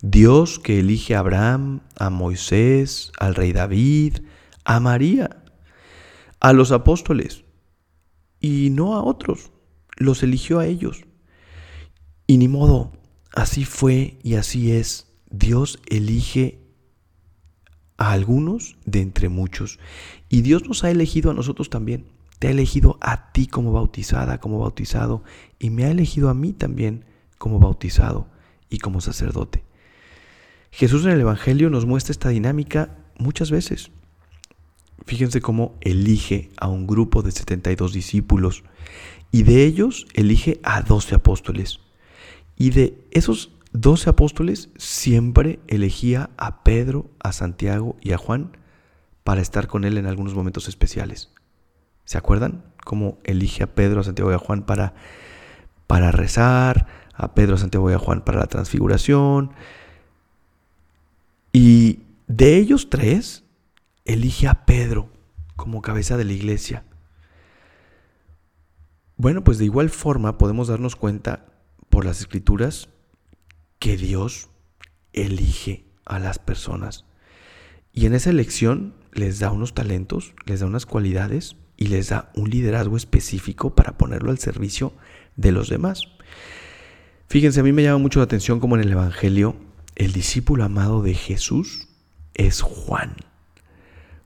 Dios 0.00 0.58
que 0.58 0.80
elige 0.80 1.14
a 1.14 1.18
Abraham, 1.18 1.82
a 1.96 2.08
Moisés, 2.08 3.12
al 3.18 3.34
rey 3.34 3.52
David, 3.52 4.20
a 4.64 4.80
María, 4.80 5.44
a 6.40 6.54
los 6.54 6.72
apóstoles 6.72 7.44
y 8.40 8.70
no 8.70 8.94
a 8.94 9.04
otros, 9.04 9.50
los 9.98 10.22
eligió 10.22 10.60
a 10.60 10.66
ellos. 10.66 11.04
Y 12.26 12.38
ni 12.38 12.48
modo, 12.48 12.92
así 13.34 13.66
fue 13.66 14.18
y 14.22 14.36
así 14.36 14.72
es. 14.72 15.08
Dios 15.28 15.78
elige 15.90 16.58
a 17.98 18.12
algunos 18.12 18.78
de 18.86 19.02
entre 19.02 19.28
muchos. 19.28 19.78
Y 20.30 20.40
Dios 20.40 20.66
nos 20.66 20.84
ha 20.84 20.90
elegido 20.90 21.30
a 21.30 21.34
nosotros 21.34 21.68
también. 21.68 22.06
Te 22.42 22.48
ha 22.48 22.50
elegido 22.50 22.98
a 23.00 23.30
ti 23.30 23.46
como 23.46 23.70
bautizada, 23.70 24.40
como 24.40 24.58
bautizado. 24.58 25.22
Y 25.60 25.70
me 25.70 25.84
ha 25.84 25.92
elegido 25.92 26.28
a 26.28 26.34
mí 26.34 26.52
también 26.52 27.04
como 27.38 27.60
bautizado 27.60 28.26
y 28.68 28.78
como 28.78 29.00
sacerdote. 29.00 29.62
Jesús 30.72 31.04
en 31.04 31.12
el 31.12 31.20
Evangelio 31.20 31.70
nos 31.70 31.86
muestra 31.86 32.10
esta 32.10 32.30
dinámica 32.30 32.96
muchas 33.16 33.52
veces. 33.52 33.92
Fíjense 35.06 35.40
cómo 35.40 35.76
elige 35.82 36.50
a 36.56 36.66
un 36.66 36.88
grupo 36.88 37.22
de 37.22 37.30
72 37.30 37.92
discípulos 37.92 38.64
y 39.30 39.44
de 39.44 39.64
ellos 39.64 40.08
elige 40.12 40.58
a 40.64 40.82
12 40.82 41.14
apóstoles. 41.14 41.78
Y 42.56 42.70
de 42.70 43.06
esos 43.12 43.52
12 43.70 44.10
apóstoles 44.10 44.70
siempre 44.78 45.60
elegía 45.68 46.30
a 46.36 46.64
Pedro, 46.64 47.08
a 47.20 47.30
Santiago 47.30 47.96
y 48.00 48.10
a 48.10 48.18
Juan 48.18 48.56
para 49.22 49.40
estar 49.40 49.68
con 49.68 49.84
él 49.84 49.96
en 49.96 50.06
algunos 50.06 50.34
momentos 50.34 50.66
especiales. 50.66 51.30
¿Se 52.12 52.18
acuerdan? 52.18 52.62
Cómo 52.84 53.16
elige 53.24 53.62
a 53.62 53.74
Pedro, 53.74 54.02
a 54.02 54.04
Santiago 54.04 54.30
y 54.30 54.34
a 54.34 54.38
Juan 54.38 54.66
para, 54.66 54.92
para 55.86 56.12
rezar, 56.12 56.86
a 57.14 57.32
Pedro, 57.32 57.54
a 57.54 57.58
Santiago 57.58 57.90
y 57.90 57.94
a 57.94 57.98
Juan 57.98 58.20
para 58.20 58.38
la 58.38 58.48
transfiguración, 58.48 59.52
y 61.54 62.00
de 62.26 62.58
ellos 62.58 62.90
tres, 62.90 63.44
elige 64.04 64.46
a 64.46 64.66
Pedro 64.66 65.08
como 65.56 65.80
cabeza 65.80 66.18
de 66.18 66.26
la 66.26 66.34
iglesia. 66.34 66.84
Bueno, 69.16 69.42
pues 69.42 69.56
de 69.56 69.64
igual 69.64 69.88
forma 69.88 70.36
podemos 70.36 70.68
darnos 70.68 70.96
cuenta 70.96 71.46
por 71.88 72.04
las 72.04 72.20
escrituras 72.20 72.90
que 73.78 73.96
Dios 73.96 74.50
elige 75.14 75.86
a 76.04 76.18
las 76.18 76.38
personas. 76.38 77.06
Y 77.90 78.04
en 78.04 78.12
esa 78.12 78.28
elección 78.28 78.96
les 79.14 79.38
da 79.38 79.50
unos 79.50 79.72
talentos, 79.72 80.34
les 80.44 80.60
da 80.60 80.66
unas 80.66 80.84
cualidades 80.84 81.56
y 81.82 81.88
les 81.88 82.10
da 82.10 82.30
un 82.36 82.48
liderazgo 82.48 82.96
específico 82.96 83.74
para 83.74 83.98
ponerlo 83.98 84.30
al 84.30 84.38
servicio 84.38 84.92
de 85.34 85.50
los 85.50 85.68
demás. 85.68 86.02
Fíjense, 87.26 87.58
a 87.58 87.62
mí 87.64 87.72
me 87.72 87.82
llama 87.82 87.98
mucho 87.98 88.20
la 88.20 88.24
atención 88.24 88.60
como 88.60 88.76
en 88.76 88.82
el 88.82 88.92
Evangelio 88.92 89.56
el 89.96 90.12
discípulo 90.12 90.62
amado 90.62 91.02
de 91.02 91.14
Jesús 91.14 91.88
es 92.34 92.62
Juan. 92.62 93.16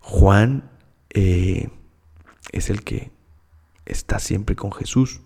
Juan 0.00 0.70
eh, 1.10 1.70
es 2.52 2.68
el 2.68 2.82
que 2.82 3.10
está 3.86 4.18
siempre 4.18 4.54
con 4.54 4.70
Jesús. 4.70 5.20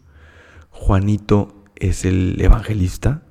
Juanito 0.70 1.64
es 1.74 2.04
el 2.04 2.40
evangelista. 2.40 3.22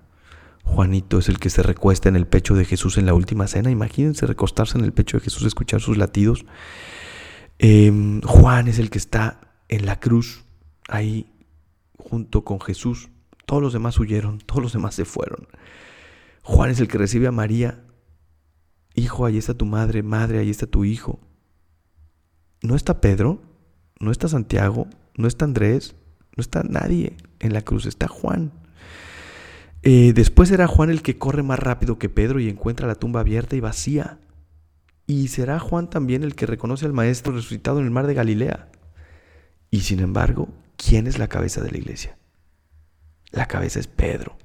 Juanito 0.63 1.19
es 1.19 1.29
el 1.29 1.39
que 1.39 1.49
se 1.49 1.63
recuesta 1.63 2.09
en 2.09 2.17
el 2.17 2.27
pecho 2.27 2.53
de 2.53 2.65
Jesús 2.65 2.97
en 2.97 3.05
la 3.05 3.13
última 3.13 3.47
cena. 3.47 3.71
Imagínense 3.71 4.27
recostarse 4.27 4.77
en 4.77 4.83
el 4.83 4.91
pecho 4.91 5.17
de 5.17 5.23
Jesús, 5.23 5.43
escuchar 5.45 5.79
sus 5.79 5.97
latidos. 5.97 6.45
Em, 7.59 8.21
Juan 8.21 8.69
es 8.69 8.79
el 8.79 8.89
que 8.89 8.97
está 8.97 9.41
en 9.67 9.85
la 9.85 9.99
cruz, 9.99 10.45
ahí 10.87 11.29
junto 11.97 12.43
con 12.45 12.59
Jesús. 12.61 13.09
Todos 13.45 13.61
los 13.61 13.73
demás 13.73 13.99
huyeron, 13.99 14.39
todos 14.45 14.63
los 14.63 14.73
demás 14.73 14.95
se 14.95 15.05
fueron. 15.05 15.47
Juan 16.41 16.71
es 16.71 16.79
el 16.79 16.87
que 16.87 16.97
recibe 16.97 17.27
a 17.27 17.31
María. 17.31 17.83
Hijo, 18.95 19.25
ahí 19.25 19.37
está 19.37 19.53
tu 19.53 19.65
madre, 19.65 20.01
madre, 20.03 20.39
ahí 20.39 20.49
está 20.49 20.65
tu 20.65 20.85
hijo. 20.85 21.19
No 22.61 22.75
está 22.75 23.01
Pedro, 23.01 23.41
no 23.99 24.11
está 24.11 24.27
Santiago, 24.27 24.87
no 25.15 25.27
está 25.27 25.45
Andrés, 25.45 25.95
no 26.35 26.41
está 26.41 26.63
nadie 26.63 27.17
en 27.39 27.53
la 27.53 27.61
cruz, 27.61 27.85
está 27.85 28.07
Juan. 28.07 28.51
Eh, 29.83 30.13
después 30.13 30.49
será 30.49 30.67
Juan 30.67 30.89
el 30.89 31.01
que 31.01 31.17
corre 31.17 31.43
más 31.43 31.59
rápido 31.59 31.99
que 31.99 32.09
Pedro 32.09 32.39
y 32.39 32.49
encuentra 32.49 32.87
la 32.87 32.95
tumba 32.95 33.19
abierta 33.19 33.55
y 33.55 33.59
vacía. 33.59 34.19
Y 35.09 35.27
será 35.27 35.59
Juan 35.59 35.89
también 35.89 36.23
el 36.23 36.35
que 36.35 36.45
reconoce 36.45 36.85
al 36.85 36.93
Maestro 36.93 37.33
resucitado 37.33 37.79
en 37.79 37.85
el 37.85 37.91
mar 37.91 38.07
de 38.07 38.13
Galilea. 38.13 38.69
Y 39.71 39.81
sin 39.81 39.99
embargo, 39.99 40.47
¿quién 40.77 41.05
es 41.07 41.19
la 41.19 41.27
cabeza 41.27 41.61
de 41.61 41.71
la 41.71 41.77
iglesia? 41.79 42.17
La 43.31 43.47
cabeza 43.47 43.81
es 43.81 43.87
Pedro 43.87 44.37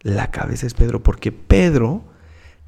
la 0.00 0.30
cabeza 0.30 0.66
es 0.66 0.74
Pedro, 0.74 1.02
porque 1.02 1.32
Pedro 1.32 2.04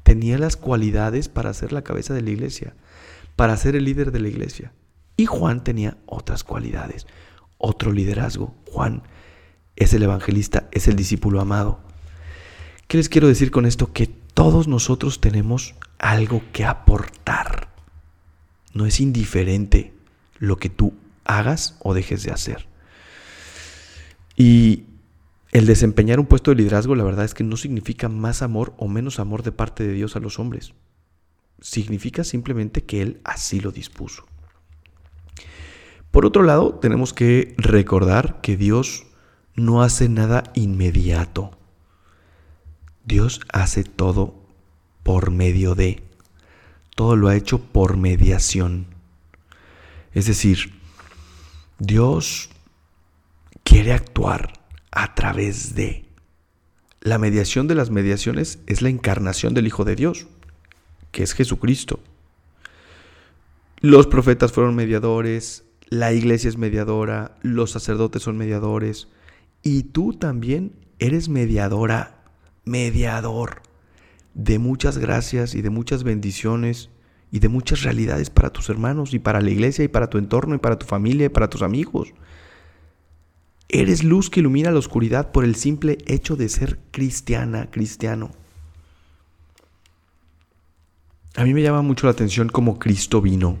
tenía 0.03 0.37
las 0.37 0.57
cualidades 0.57 1.29
para 1.29 1.53
ser 1.53 1.71
la 1.71 1.83
cabeza 1.83 2.13
de 2.13 2.21
la 2.21 2.29
iglesia, 2.29 2.75
para 3.35 3.55
ser 3.57 3.75
el 3.75 3.85
líder 3.85 4.11
de 4.11 4.19
la 4.19 4.27
iglesia. 4.27 4.73
Y 5.17 5.25
Juan 5.25 5.63
tenía 5.63 5.97
otras 6.05 6.43
cualidades, 6.43 7.07
otro 7.57 7.91
liderazgo. 7.91 8.55
Juan 8.71 9.03
es 9.75 9.93
el 9.93 10.03
evangelista, 10.03 10.67
es 10.71 10.87
el 10.87 10.95
discípulo 10.95 11.39
amado. 11.39 11.79
¿Qué 12.87 12.97
les 12.97 13.07
quiero 13.07 13.27
decir 13.27 13.51
con 13.51 13.65
esto? 13.65 13.93
Que 13.93 14.07
todos 14.33 14.67
nosotros 14.67 15.21
tenemos 15.21 15.75
algo 15.99 16.41
que 16.51 16.65
aportar. 16.65 17.69
No 18.73 18.85
es 18.85 18.99
indiferente 18.99 19.93
lo 20.39 20.57
que 20.57 20.69
tú 20.69 20.93
hagas 21.25 21.77
o 21.79 21.93
dejes 21.93 22.23
de 22.23 22.31
hacer. 22.31 22.67
Y 24.35 24.85
el 25.51 25.65
desempeñar 25.65 26.19
un 26.19 26.25
puesto 26.25 26.51
de 26.51 26.55
liderazgo, 26.55 26.95
la 26.95 27.03
verdad 27.03 27.25
es 27.25 27.33
que 27.33 27.43
no 27.43 27.57
significa 27.57 28.09
más 28.09 28.41
amor 28.41 28.73
o 28.77 28.87
menos 28.87 29.19
amor 29.19 29.43
de 29.43 29.51
parte 29.51 29.85
de 29.85 29.93
Dios 29.93 30.15
a 30.15 30.19
los 30.19 30.39
hombres. 30.39 30.73
Significa 31.59 32.23
simplemente 32.23 32.83
que 32.83 33.01
Él 33.01 33.21
así 33.23 33.59
lo 33.59 33.71
dispuso. 33.71 34.25
Por 36.09 36.25
otro 36.25 36.43
lado, 36.43 36.75
tenemos 36.75 37.13
que 37.13 37.53
recordar 37.57 38.41
que 38.41 38.57
Dios 38.57 39.05
no 39.55 39.83
hace 39.83 40.09
nada 40.09 40.43
inmediato. 40.55 41.57
Dios 43.05 43.41
hace 43.51 43.83
todo 43.83 44.35
por 45.03 45.31
medio 45.31 45.75
de. 45.75 46.03
Todo 46.95 47.15
lo 47.15 47.27
ha 47.27 47.35
hecho 47.35 47.59
por 47.59 47.97
mediación. 47.97 48.87
Es 50.13 50.27
decir, 50.27 50.79
Dios 51.79 52.49
quiere 53.63 53.93
actuar 53.93 54.53
a 54.91 55.15
través 55.15 55.75
de. 55.75 56.05
La 57.01 57.17
mediación 57.17 57.67
de 57.67 57.75
las 57.75 57.89
mediaciones 57.89 58.59
es 58.67 58.81
la 58.81 58.89
encarnación 58.89 59.53
del 59.53 59.65
Hijo 59.65 59.85
de 59.85 59.95
Dios, 59.95 60.27
que 61.11 61.23
es 61.23 61.33
Jesucristo. 61.33 61.99
Los 63.79 64.05
profetas 64.05 64.51
fueron 64.51 64.75
mediadores, 64.75 65.63
la 65.89 66.13
iglesia 66.13 66.49
es 66.49 66.57
mediadora, 66.57 67.37
los 67.41 67.71
sacerdotes 67.71 68.21
son 68.21 68.37
mediadores, 68.37 69.07
y 69.63 69.83
tú 69.83 70.13
también 70.13 70.73
eres 70.99 71.29
mediadora, 71.29 72.20
mediador 72.65 73.61
de 74.33 74.59
muchas 74.59 74.97
gracias 74.97 75.55
y 75.55 75.61
de 75.61 75.69
muchas 75.69 76.03
bendiciones 76.03 76.89
y 77.31 77.39
de 77.39 77.49
muchas 77.49 77.83
realidades 77.83 78.29
para 78.29 78.49
tus 78.49 78.69
hermanos 78.69 79.13
y 79.13 79.19
para 79.19 79.41
la 79.41 79.49
iglesia 79.49 79.85
y 79.85 79.87
para 79.87 80.09
tu 80.09 80.17
entorno 80.17 80.55
y 80.55 80.59
para 80.59 80.77
tu 80.77 80.85
familia 80.85 81.27
y 81.27 81.29
para 81.29 81.49
tus 81.49 81.61
amigos. 81.61 82.13
Eres 83.69 84.03
luz 84.03 84.29
que 84.29 84.41
ilumina 84.41 84.71
la 84.71 84.79
oscuridad 84.79 85.31
por 85.31 85.45
el 85.45 85.55
simple 85.55 85.97
hecho 86.05 86.35
de 86.35 86.49
ser 86.49 86.79
cristiana, 86.91 87.71
cristiano. 87.71 88.31
A 91.35 91.45
mí 91.45 91.53
me 91.53 91.61
llama 91.61 91.81
mucho 91.81 92.05
la 92.05 92.11
atención 92.11 92.49
cómo 92.49 92.79
Cristo 92.79 93.21
vino. 93.21 93.57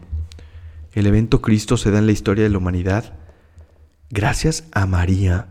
El 0.93 1.07
evento 1.07 1.41
Cristo 1.41 1.77
se 1.77 1.91
da 1.91 1.99
en 1.99 2.05
la 2.05 2.11
historia 2.11 2.43
de 2.43 2.49
la 2.49 2.57
humanidad 2.57 3.13
gracias 4.09 4.65
a 4.73 4.85
María, 4.85 5.47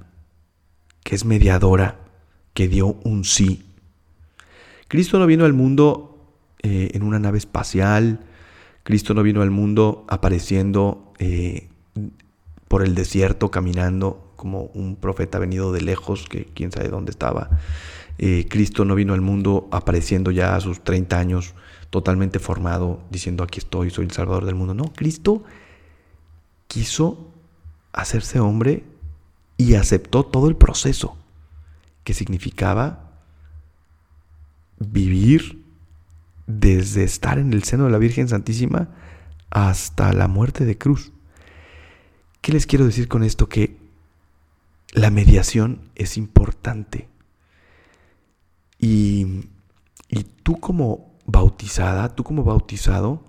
que 1.02 1.14
es 1.14 1.24
mediadora, 1.24 2.09
que 2.54 2.68
dio 2.68 2.96
un 3.04 3.24
sí. 3.24 3.64
Cristo 4.88 5.18
no 5.18 5.26
vino 5.26 5.44
al 5.44 5.52
mundo 5.52 6.18
eh, 6.62 6.90
en 6.94 7.02
una 7.02 7.18
nave 7.18 7.38
espacial, 7.38 8.20
Cristo 8.82 9.14
no 9.14 9.22
vino 9.22 9.42
al 9.42 9.50
mundo 9.50 10.04
apareciendo 10.08 11.12
eh, 11.18 11.68
por 12.68 12.82
el 12.82 12.94
desierto, 12.94 13.50
caminando 13.50 14.32
como 14.36 14.64
un 14.74 14.96
profeta 14.96 15.38
venido 15.38 15.72
de 15.72 15.82
lejos, 15.82 16.26
que 16.28 16.46
quién 16.46 16.72
sabe 16.72 16.88
dónde 16.88 17.10
estaba. 17.10 17.50
Eh, 18.18 18.46
Cristo 18.48 18.84
no 18.84 18.94
vino 18.94 19.14
al 19.14 19.20
mundo 19.20 19.68
apareciendo 19.70 20.30
ya 20.30 20.56
a 20.56 20.60
sus 20.60 20.82
30 20.82 21.18
años 21.18 21.54
totalmente 21.90 22.38
formado 22.38 23.00
diciendo 23.10 23.44
aquí 23.44 23.58
estoy, 23.58 23.90
soy 23.90 24.06
el 24.06 24.10
Salvador 24.12 24.44
del 24.44 24.54
mundo. 24.54 24.74
No, 24.74 24.92
Cristo 24.94 25.42
quiso 26.66 27.28
hacerse 27.92 28.40
hombre 28.40 28.84
y 29.56 29.74
aceptó 29.74 30.24
todo 30.24 30.48
el 30.48 30.56
proceso 30.56 31.16
que 32.04 32.14
significaba 32.14 33.10
vivir 34.78 35.62
desde 36.46 37.04
estar 37.04 37.38
en 37.38 37.52
el 37.52 37.62
seno 37.64 37.84
de 37.84 37.90
la 37.90 37.98
Virgen 37.98 38.28
Santísima 38.28 38.88
hasta 39.50 40.12
la 40.12 40.28
muerte 40.28 40.64
de 40.64 40.78
cruz. 40.78 41.12
¿Qué 42.40 42.52
les 42.52 42.66
quiero 42.66 42.86
decir 42.86 43.08
con 43.08 43.22
esto? 43.22 43.48
Que 43.48 43.76
la 44.92 45.10
mediación 45.10 45.90
es 45.94 46.16
importante. 46.16 47.08
Y, 48.78 49.44
y 50.08 50.24
tú 50.42 50.58
como 50.58 51.14
bautizada, 51.26 52.14
tú 52.14 52.24
como 52.24 52.44
bautizado, 52.44 53.22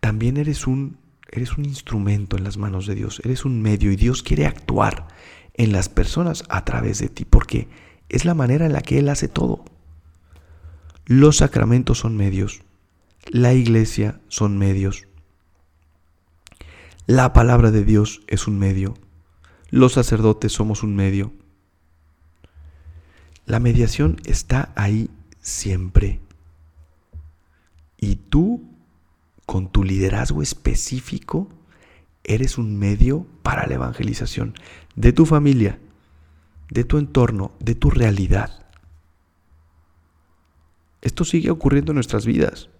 también 0.00 0.36
eres 0.36 0.66
un, 0.66 0.98
eres 1.30 1.56
un 1.58 1.64
instrumento 1.64 2.36
en 2.36 2.44
las 2.44 2.56
manos 2.56 2.86
de 2.86 2.94
Dios, 2.94 3.20
eres 3.24 3.44
un 3.44 3.60
medio 3.60 3.90
y 3.90 3.96
Dios 3.96 4.22
quiere 4.22 4.46
actuar 4.46 5.08
en 5.54 5.72
las 5.72 5.88
personas 5.88 6.44
a 6.48 6.64
través 6.64 6.98
de 6.98 7.08
ti, 7.08 7.24
porque 7.24 7.68
es 8.08 8.24
la 8.24 8.34
manera 8.34 8.66
en 8.66 8.72
la 8.72 8.82
que 8.82 8.98
Él 8.98 9.08
hace 9.08 9.28
todo. 9.28 9.64
Los 11.06 11.38
sacramentos 11.38 11.98
son 11.98 12.16
medios, 12.16 12.62
la 13.26 13.52
iglesia 13.52 14.20
son 14.28 14.58
medios, 14.58 15.06
la 17.06 17.34
palabra 17.34 17.70
de 17.70 17.84
Dios 17.84 18.22
es 18.28 18.46
un 18.46 18.58
medio, 18.58 18.94
los 19.68 19.92
sacerdotes 19.92 20.52
somos 20.52 20.82
un 20.82 20.96
medio. 20.96 21.32
La 23.44 23.60
mediación 23.60 24.20
está 24.24 24.72
ahí 24.74 25.10
siempre. 25.40 26.20
Y 27.98 28.16
tú, 28.16 28.62
con 29.44 29.70
tu 29.70 29.84
liderazgo 29.84 30.40
específico, 30.40 31.48
eres 32.24 32.58
un 32.58 32.76
medio 32.76 33.26
para 33.42 33.66
la 33.66 33.74
evangelización 33.74 34.54
de 34.96 35.12
tu 35.12 35.26
familia, 35.26 35.78
de 36.70 36.84
tu 36.84 36.98
entorno, 36.98 37.52
de 37.60 37.74
tu 37.74 37.90
realidad. 37.90 38.66
Esto 41.02 41.24
sigue 41.24 41.50
ocurriendo 41.50 41.92
en 41.92 41.96
nuestras 41.96 42.24
vidas. 42.24 42.70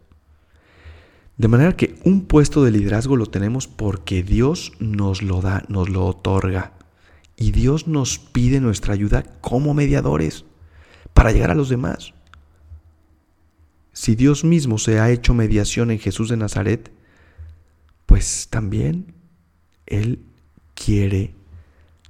De 1.37 1.49
manera 1.49 1.77
que 1.77 1.97
un 2.05 2.27
puesto 2.27 2.65
de 2.65 2.71
liderazgo 2.71 3.17
lo 3.17 3.27
tenemos 3.27 3.67
porque 3.67 4.23
Dios 4.23 4.73
nos 4.79 5.23
lo 5.23 5.41
da, 5.43 5.65
nos 5.69 5.91
lo 5.91 6.07
otorga. 6.07 6.73
Y 7.37 7.51
Dios 7.51 7.89
nos 7.89 8.19
pide 8.19 8.61
nuestra 8.61 8.95
ayuda 8.95 9.25
como 9.41 9.75
mediadores 9.75 10.45
para 11.13 11.33
llegar 11.33 11.51
a 11.51 11.57
los 11.57 11.69
demás. 11.69 12.15
Si 13.93 14.15
Dios 14.15 14.45
mismo 14.45 14.79
se 14.79 15.01
ha 15.01 15.11
hecho 15.11 15.35
mediación 15.35 15.91
en 15.91 15.99
Jesús 15.99 16.29
de 16.29 16.37
Nazaret, 16.37 16.93
pues 18.07 18.49
también 18.49 19.15
Él 19.87 20.25
quiere 20.75 21.35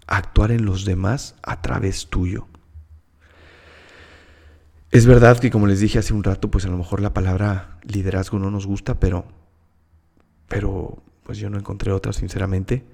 actuar 0.07 0.51
en 0.53 0.65
los 0.65 0.85
demás 0.85 1.35
a 1.43 1.63
través 1.63 2.09
tuyo. 2.09 2.47
Es 4.91 5.07
verdad 5.07 5.39
que 5.41 5.51
como 5.51 5.67
les 5.67 5.81
dije 5.81 5.99
hace 5.99 6.15
un 6.15 6.23
rato, 6.23 6.51
pues 6.51 6.65
a 6.67 6.69
lo 6.69 6.79
mejor 6.79 7.01
la 7.01 7.13
palabra 7.13 7.79
liderazgo 7.83 8.39
no 8.39 8.51
nos 8.51 8.65
gusta, 8.65 9.01
pero, 9.01 9.25
pero 10.47 11.03
pues 11.25 11.39
yo 11.39 11.51
no 11.51 11.59
encontré 11.59 11.91
otra 11.91 12.13
sinceramente. 12.13 12.85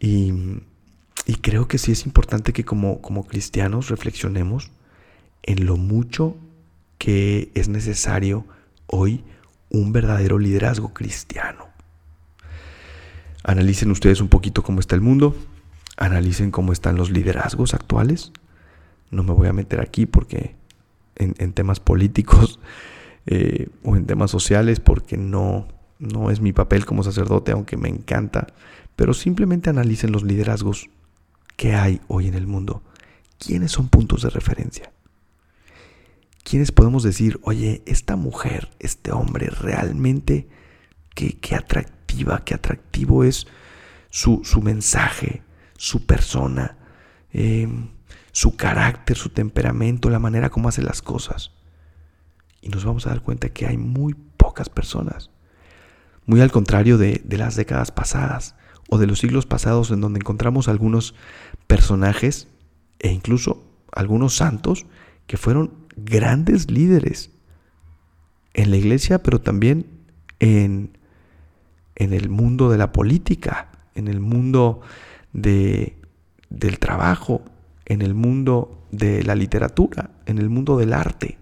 Y, 0.00 0.32
creo 1.40 1.66
que 1.66 1.78
sí 1.78 1.92
es 1.92 2.04
importante 2.04 2.52
que 2.52 2.64
como, 2.64 3.00
como 3.00 3.26
cristianos 3.26 3.88
reflexionemos 3.88 4.70
en 5.42 5.64
lo 5.64 5.78
mucho 5.78 6.36
que 6.98 7.50
es 7.54 7.68
necesario 7.68 8.44
hoy 8.86 9.24
un 9.70 9.92
verdadero 9.92 10.38
liderazgo 10.38 10.92
cristiano. 10.92 11.67
Analicen 13.44 13.90
ustedes 13.90 14.20
un 14.20 14.28
poquito 14.28 14.62
cómo 14.62 14.80
está 14.80 14.94
el 14.94 15.00
mundo, 15.00 15.36
analicen 15.96 16.50
cómo 16.50 16.72
están 16.72 16.96
los 16.96 17.10
liderazgos 17.10 17.74
actuales. 17.74 18.32
No 19.10 19.22
me 19.22 19.32
voy 19.32 19.48
a 19.48 19.52
meter 19.52 19.80
aquí 19.80 20.06
porque 20.06 20.56
en, 21.16 21.52
temas 21.52 21.80
políticos 21.80 22.60
eh, 23.26 23.68
o 23.82 23.96
en 23.96 24.06
temas 24.06 24.30
sociales 24.30 24.80
porque 24.80 25.16
no, 25.16 25.68
no 25.98 26.30
es 26.30 26.40
mi 26.40 26.52
papel 26.52 26.84
como 26.84 27.02
sacerdote, 27.02 27.52
aunque 27.52 27.76
me 27.76 27.88
encanta, 27.88 28.48
pero 28.96 29.14
simplemente 29.14 29.70
analicen 29.70 30.12
los 30.12 30.22
liderazgos 30.22 30.88
que 31.56 31.74
hay 31.74 32.00
hoy 32.08 32.28
en 32.28 32.34
el 32.34 32.46
mundo. 32.46 32.82
¿Quiénes 33.38 33.72
son 33.72 33.88
puntos 33.88 34.22
de 34.22 34.30
referencia? 34.30 34.92
¿Quiénes 36.42 36.72
podemos 36.72 37.02
decir, 37.02 37.38
oye, 37.42 37.82
esta 37.86 38.16
mujer, 38.16 38.70
este 38.78 39.12
hombre, 39.12 39.50
realmente, 39.50 40.48
qué, 41.14 41.36
qué 41.38 41.54
qué 42.44 42.54
atractivo 42.54 43.24
es 43.24 43.46
su, 44.10 44.40
su 44.44 44.62
mensaje, 44.62 45.42
su 45.76 46.06
persona, 46.06 46.76
em, 47.32 47.90
su 48.32 48.56
carácter, 48.56 49.16
su 49.16 49.30
temperamento, 49.30 50.10
la 50.10 50.18
manera 50.18 50.50
como 50.50 50.68
hace 50.68 50.82
las 50.82 51.02
cosas. 51.02 51.52
Y 52.60 52.68
nos 52.68 52.84
vamos 52.84 53.06
a 53.06 53.10
dar 53.10 53.22
cuenta 53.22 53.50
que 53.50 53.66
hay 53.66 53.76
muy 53.76 54.14
pocas 54.14 54.68
personas. 54.68 55.30
Muy 56.26 56.40
al 56.40 56.50
contrario 56.50 56.98
de, 56.98 57.22
de 57.24 57.38
las 57.38 57.56
décadas 57.56 57.90
pasadas 57.90 58.54
o 58.88 58.98
de 58.98 59.06
los 59.06 59.18
siglos 59.18 59.46
pasados 59.46 59.90
en 59.90 60.00
donde 60.00 60.18
encontramos 60.18 60.68
algunos 60.68 61.14
personajes 61.66 62.48
e 62.98 63.12
incluso 63.12 63.64
algunos 63.92 64.34
santos 64.34 64.86
que 65.26 65.36
fueron 65.36 65.72
grandes 65.96 66.70
líderes 66.70 67.30
en 68.54 68.70
la 68.70 68.76
iglesia, 68.76 69.22
pero 69.22 69.40
también 69.40 69.86
en, 70.40 70.97
en 71.98 72.12
el 72.12 72.30
mundo 72.30 72.70
de 72.70 72.78
la 72.78 72.92
política, 72.92 73.68
en 73.94 74.08
el 74.08 74.20
mundo 74.20 74.80
de, 75.32 75.96
del 76.48 76.78
trabajo, 76.78 77.42
en 77.84 78.02
el 78.02 78.14
mundo 78.14 78.86
de 78.92 79.24
la 79.24 79.34
literatura, 79.34 80.10
en 80.24 80.38
el 80.38 80.48
mundo 80.48 80.78
del 80.78 80.92
arte. 80.92 81.38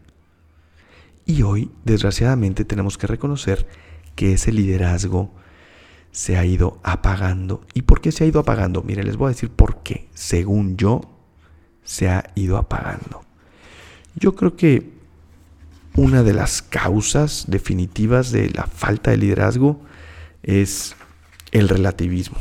Y 1.26 1.42
hoy, 1.42 1.70
desgraciadamente, 1.84 2.64
tenemos 2.64 2.96
que 2.96 3.06
reconocer 3.06 3.68
que 4.14 4.32
ese 4.32 4.50
liderazgo 4.50 5.30
se 6.10 6.38
ha 6.38 6.46
ido 6.46 6.80
apagando. 6.82 7.60
¿Y 7.74 7.82
por 7.82 8.00
qué 8.00 8.10
se 8.10 8.24
ha 8.24 8.26
ido 8.26 8.40
apagando? 8.40 8.82
Mire, 8.82 9.04
les 9.04 9.18
voy 9.18 9.26
a 9.26 9.34
decir 9.34 9.50
por 9.50 9.82
qué, 9.82 10.08
según 10.14 10.78
yo, 10.78 11.02
se 11.84 12.08
ha 12.08 12.32
ido 12.34 12.56
apagando. 12.56 13.22
Yo 14.14 14.34
creo 14.34 14.56
que 14.56 14.96
una 15.94 16.22
de 16.22 16.32
las 16.32 16.62
causas 16.62 17.44
definitivas 17.48 18.30
de 18.32 18.48
la 18.50 18.64
falta 18.64 19.10
de 19.10 19.18
liderazgo 19.18 19.80
es 20.46 20.96
el 21.50 21.68
relativismo. 21.68 22.38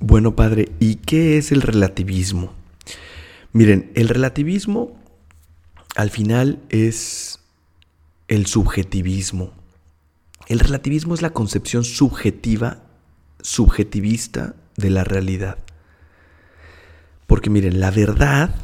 Bueno, 0.00 0.36
padre, 0.36 0.70
¿y 0.78 0.96
qué 0.96 1.38
es 1.38 1.50
el 1.50 1.62
relativismo? 1.62 2.52
Miren, 3.52 3.90
el 3.94 4.08
relativismo 4.08 4.98
al 5.96 6.10
final 6.10 6.60
es 6.68 7.40
el 8.28 8.46
subjetivismo. 8.46 9.52
El 10.46 10.60
relativismo 10.60 11.14
es 11.14 11.22
la 11.22 11.30
concepción 11.30 11.84
subjetiva, 11.84 12.82
subjetivista 13.40 14.54
de 14.76 14.90
la 14.90 15.04
realidad. 15.04 15.58
Porque 17.26 17.50
miren, 17.50 17.80
la 17.80 17.90
verdad 17.90 18.54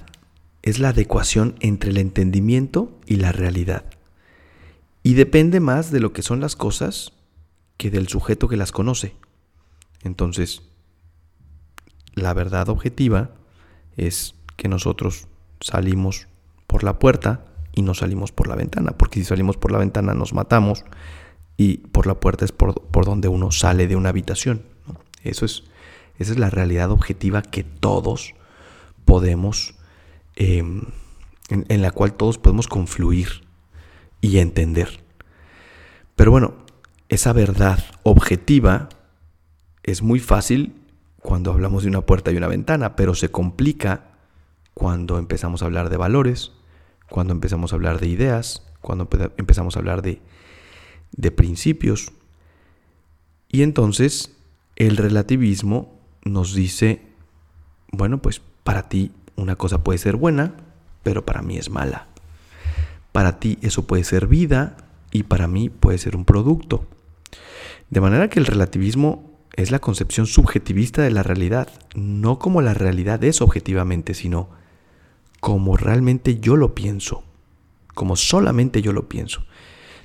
es 0.62 0.78
la 0.78 0.90
adecuación 0.90 1.56
entre 1.60 1.90
el 1.90 1.98
entendimiento 1.98 2.98
y 3.06 3.16
la 3.16 3.32
realidad. 3.32 3.84
Y 5.06 5.14
depende 5.14 5.60
más 5.60 5.90
de 5.90 6.00
lo 6.00 6.14
que 6.14 6.22
son 6.22 6.40
las 6.40 6.56
cosas 6.56 7.12
que 7.76 7.90
del 7.90 8.08
sujeto 8.08 8.48
que 8.48 8.56
las 8.56 8.72
conoce. 8.72 9.14
Entonces, 10.02 10.62
la 12.14 12.32
verdad 12.32 12.70
objetiva 12.70 13.32
es 13.98 14.34
que 14.56 14.66
nosotros 14.66 15.28
salimos 15.60 16.26
por 16.66 16.84
la 16.84 16.98
puerta 16.98 17.44
y 17.74 17.82
no 17.82 17.92
salimos 17.92 18.32
por 18.32 18.48
la 18.48 18.56
ventana, 18.56 18.92
porque 18.96 19.20
si 19.20 19.26
salimos 19.26 19.58
por 19.58 19.72
la 19.72 19.78
ventana 19.78 20.14
nos 20.14 20.32
matamos 20.32 20.84
y 21.58 21.78
por 21.78 22.06
la 22.06 22.18
puerta 22.18 22.46
es 22.46 22.52
por, 22.52 23.04
donde 23.04 23.28
uno 23.28 23.50
sale 23.50 23.86
de 23.86 23.96
una 23.96 24.08
habitación. 24.08 24.62
Eso 25.22 25.44
es, 25.44 25.64
esa 26.18 26.32
es 26.32 26.38
la 26.38 26.48
realidad 26.48 26.90
objetiva 26.90 27.42
que 27.42 27.62
todos 27.62 28.32
podemos, 29.04 29.74
em, 30.34 30.84
en 31.50 31.82
la 31.82 31.90
cual 31.90 32.14
todos 32.14 32.38
podemos 32.38 32.68
confluir 32.68 33.43
y 34.24 34.38
entender. 34.38 35.04
Pero 36.16 36.30
bueno, 36.30 36.54
esa 37.10 37.34
verdad 37.34 37.84
objetiva 38.04 38.88
es 39.82 40.00
muy 40.00 40.18
fácil 40.18 40.80
cuando 41.20 41.52
hablamos 41.52 41.82
de 41.82 41.90
una 41.90 42.00
puerta 42.00 42.32
y 42.32 42.36
una 42.38 42.48
ventana, 42.48 42.96
pero 42.96 43.14
se 43.14 43.30
complica 43.30 44.12
cuando 44.72 45.18
empezamos 45.18 45.60
a 45.60 45.66
hablar 45.66 45.90
de 45.90 45.98
valores, 45.98 46.52
cuando 47.10 47.34
empezamos 47.34 47.72
a 47.72 47.76
hablar 47.76 48.00
de 48.00 48.08
ideas, 48.08 48.66
cuando 48.80 49.06
empezamos 49.36 49.76
a 49.76 49.80
hablar 49.80 50.00
de, 50.00 50.22
de 51.12 51.30
principios. 51.30 52.10
Y 53.50 53.62
entonces 53.62 54.34
el 54.76 54.96
relativismo 54.96 56.00
nos 56.24 56.54
dice, 56.54 57.02
bueno, 57.92 58.22
pues 58.22 58.40
para 58.62 58.88
ti 58.88 59.12
una 59.36 59.56
cosa 59.56 59.84
puede 59.84 59.98
ser 59.98 60.16
buena, 60.16 60.54
pero 61.02 61.26
para 61.26 61.42
mí 61.42 61.58
es 61.58 61.68
mala. 61.68 62.08
Para 63.14 63.38
ti 63.38 63.58
eso 63.62 63.86
puede 63.86 64.02
ser 64.02 64.26
vida 64.26 64.76
y 65.12 65.22
para 65.22 65.46
mí 65.46 65.68
puede 65.68 65.98
ser 65.98 66.16
un 66.16 66.24
producto. 66.24 66.88
De 67.88 68.00
manera 68.00 68.28
que 68.28 68.40
el 68.40 68.46
relativismo 68.46 69.38
es 69.52 69.70
la 69.70 69.78
concepción 69.78 70.26
subjetivista 70.26 71.00
de 71.00 71.12
la 71.12 71.22
realidad, 71.22 71.68
no 71.94 72.40
como 72.40 72.60
la 72.60 72.74
realidad 72.74 73.22
es 73.22 73.40
objetivamente, 73.40 74.14
sino 74.14 74.48
como 75.38 75.76
realmente 75.76 76.40
yo 76.40 76.56
lo 76.56 76.74
pienso, 76.74 77.22
como 77.94 78.16
solamente 78.16 78.82
yo 78.82 78.92
lo 78.92 79.08
pienso. 79.08 79.44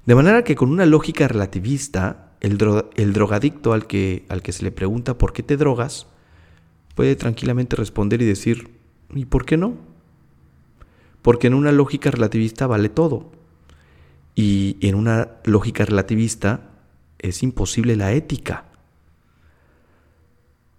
De 0.05 0.13
manera 0.13 0.43
que 0.43 0.53
con 0.53 0.69
una 0.69 0.85
lógica 0.85 1.27
relativista, 1.27 2.33
el, 2.41 2.59
drogadicto 2.59 3.73
al 3.73 3.87
que, 3.87 4.23
se 4.49 4.63
le 4.63 4.71
pregunta 4.71 5.17
por 5.17 5.33
qué 5.33 5.41
te 5.41 5.57
drogas, 5.57 6.05
puede 6.93 7.15
tranquilamente 7.15 7.75
responder 7.75 8.21
y 8.21 8.25
decir, 8.25 8.69
¿y 9.15 9.25
por 9.25 9.45
qué 9.45 9.57
no? 9.57 9.88
Porque 11.21 11.47
en 11.47 11.53
una 11.53 11.71
lógica 11.71 12.12
relativista 12.12 12.67
vale 12.67 12.89
todo. 12.89 13.32
Y 14.36 14.77
en 14.82 14.95
una 14.95 15.32
lógica 15.43 15.86
relativista 15.86 16.69
es 17.17 17.43
imposible 17.43 17.95
la 17.95 18.13
ética. 18.13 18.65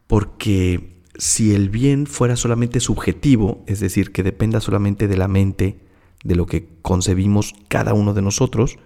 Porque 0.07 1.03
si 1.17 1.55
el 1.55 1.69
bien 1.69 2.07
fuera 2.07 2.37
solamente 2.37 2.81
subjetivo, 2.81 3.63
es 3.67 3.81
decir, 3.81 4.13
que 4.13 4.23
dependa 4.23 4.61
solamente 4.61 5.09
de 5.09 5.17
la 5.17 5.29
mente, 5.29 5.81
de 6.25 6.37
lo 6.37 6.47
que 6.47 6.69
concebimos 6.83 7.55
cada 7.69 7.95
uno 7.95 8.15
de 8.15 8.23
nosotros, 8.23 8.79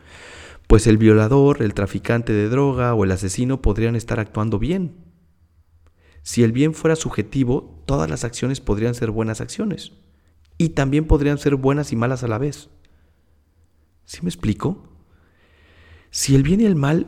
pues 0.67 0.87
el 0.87 0.99
violador, 0.99 1.63
el 1.63 1.75
traficante 1.75 2.33
de 2.33 2.49
droga 2.49 2.95
o 2.95 3.05
el 3.05 3.13
asesino 3.13 3.63
podrían 3.63 3.97
estar 3.97 4.19
actuando 4.19 4.59
bien. 4.59 4.97
Si 6.23 6.43
el 6.43 6.53
bien 6.53 6.75
fuera 6.75 6.97
subjetivo, 6.97 7.83
todas 7.87 8.11
las 8.11 8.25
acciones 8.25 8.61
podrían 8.61 8.95
ser 8.95 9.11
buenas 9.11 9.41
acciones 9.41 9.93
y 10.59 10.71
también 10.71 11.07
podrían 11.07 11.39
ser 11.39 11.57
buenas 11.57 11.93
y 11.93 11.97
malas 11.97 12.23
a 12.23 12.29
la 12.29 12.39
vez. 12.39 12.69
¿Sí 14.05 14.21
me 14.23 14.29
explico? 14.29 14.85
Si 16.11 16.35
el 16.35 16.43
bien 16.43 16.61
y 16.61 16.65
el 16.65 16.77
mal 16.77 17.07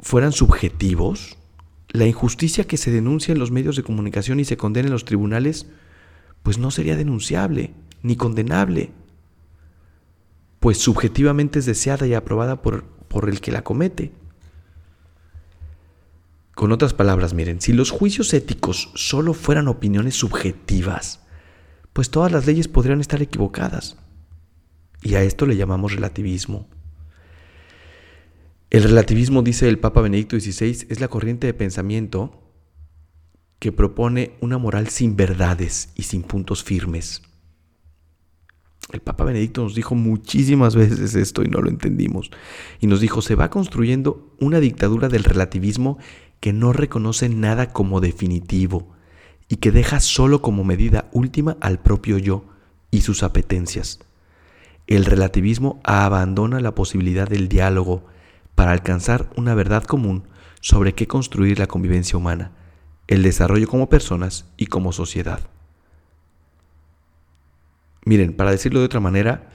fueran 0.00 0.32
subjetivos, 0.32 1.36
la 1.88 2.06
injusticia 2.06 2.64
que 2.64 2.76
se 2.76 2.90
denuncia 2.90 3.32
en 3.32 3.38
los 3.38 3.50
medios 3.50 3.76
de 3.76 3.82
comunicación 3.82 4.40
y 4.40 4.44
se 4.44 4.56
condena 4.56 4.86
en 4.86 4.92
los 4.92 5.04
tribunales, 5.04 5.66
pues 6.42 6.58
no 6.58 6.70
sería 6.70 6.96
denunciable 6.96 7.74
ni 8.02 8.16
condenable, 8.16 8.90
pues 10.60 10.78
subjetivamente 10.78 11.58
es 11.58 11.66
deseada 11.66 12.06
y 12.06 12.14
aprobada 12.14 12.62
por, 12.62 12.84
por 12.84 13.28
el 13.28 13.40
que 13.40 13.52
la 13.52 13.64
comete. 13.64 14.12
Con 16.54 16.72
otras 16.72 16.94
palabras, 16.94 17.34
miren, 17.34 17.60
si 17.60 17.72
los 17.72 17.90
juicios 17.90 18.34
éticos 18.34 18.90
solo 18.94 19.32
fueran 19.32 19.68
opiniones 19.68 20.16
subjetivas, 20.16 21.20
pues 21.92 22.10
todas 22.10 22.30
las 22.30 22.46
leyes 22.46 22.68
podrían 22.68 23.00
estar 23.00 23.20
equivocadas. 23.22 23.96
Y 25.02 25.14
a 25.14 25.22
esto 25.22 25.46
le 25.46 25.56
llamamos 25.56 25.94
relativismo. 25.94 26.68
El 28.70 28.82
relativismo, 28.82 29.42
dice 29.42 29.68
el 29.68 29.78
Papa 29.78 30.00
Benedicto 30.00 30.38
XVI, 30.38 30.86
es 30.88 31.00
la 31.00 31.08
corriente 31.08 31.46
de 31.46 31.54
pensamiento 31.54 32.42
que 33.58 33.72
propone 33.72 34.32
una 34.40 34.58
moral 34.58 34.88
sin 34.88 35.16
verdades 35.16 35.90
y 35.94 36.02
sin 36.02 36.22
puntos 36.22 36.62
firmes. 36.62 37.22
El 38.92 39.00
Papa 39.00 39.24
Benedicto 39.24 39.62
nos 39.62 39.74
dijo 39.74 39.94
muchísimas 39.94 40.74
veces 40.74 41.14
esto 41.14 41.42
y 41.42 41.48
no 41.48 41.60
lo 41.60 41.68
entendimos. 41.68 42.30
Y 42.80 42.86
nos 42.86 43.00
dijo, 43.00 43.22
se 43.22 43.34
va 43.34 43.50
construyendo 43.50 44.34
una 44.40 44.60
dictadura 44.60 45.08
del 45.08 45.24
relativismo 45.24 45.98
que 46.40 46.52
no 46.52 46.72
reconoce 46.72 47.28
nada 47.28 47.72
como 47.72 48.00
definitivo 48.00 48.97
y 49.48 49.56
que 49.56 49.70
deja 49.70 50.00
solo 50.00 50.42
como 50.42 50.64
medida 50.64 51.08
última 51.12 51.56
al 51.60 51.78
propio 51.78 52.18
yo 52.18 52.44
y 52.90 53.00
sus 53.00 53.22
apetencias. 53.22 54.00
El 54.86 55.04
relativismo 55.04 55.80
abandona 55.84 56.60
la 56.60 56.74
posibilidad 56.74 57.28
del 57.28 57.48
diálogo 57.48 58.06
para 58.54 58.72
alcanzar 58.72 59.30
una 59.36 59.54
verdad 59.54 59.84
común 59.84 60.24
sobre 60.60 60.94
qué 60.94 61.06
construir 61.06 61.58
la 61.58 61.66
convivencia 61.66 62.16
humana, 62.16 62.52
el 63.06 63.22
desarrollo 63.22 63.68
como 63.68 63.88
personas 63.88 64.46
y 64.56 64.66
como 64.66 64.92
sociedad. 64.92 65.40
Miren, 68.04 68.32
para 68.34 68.50
decirlo 68.50 68.80
de 68.80 68.86
otra 68.86 69.00
manera, 69.00 69.50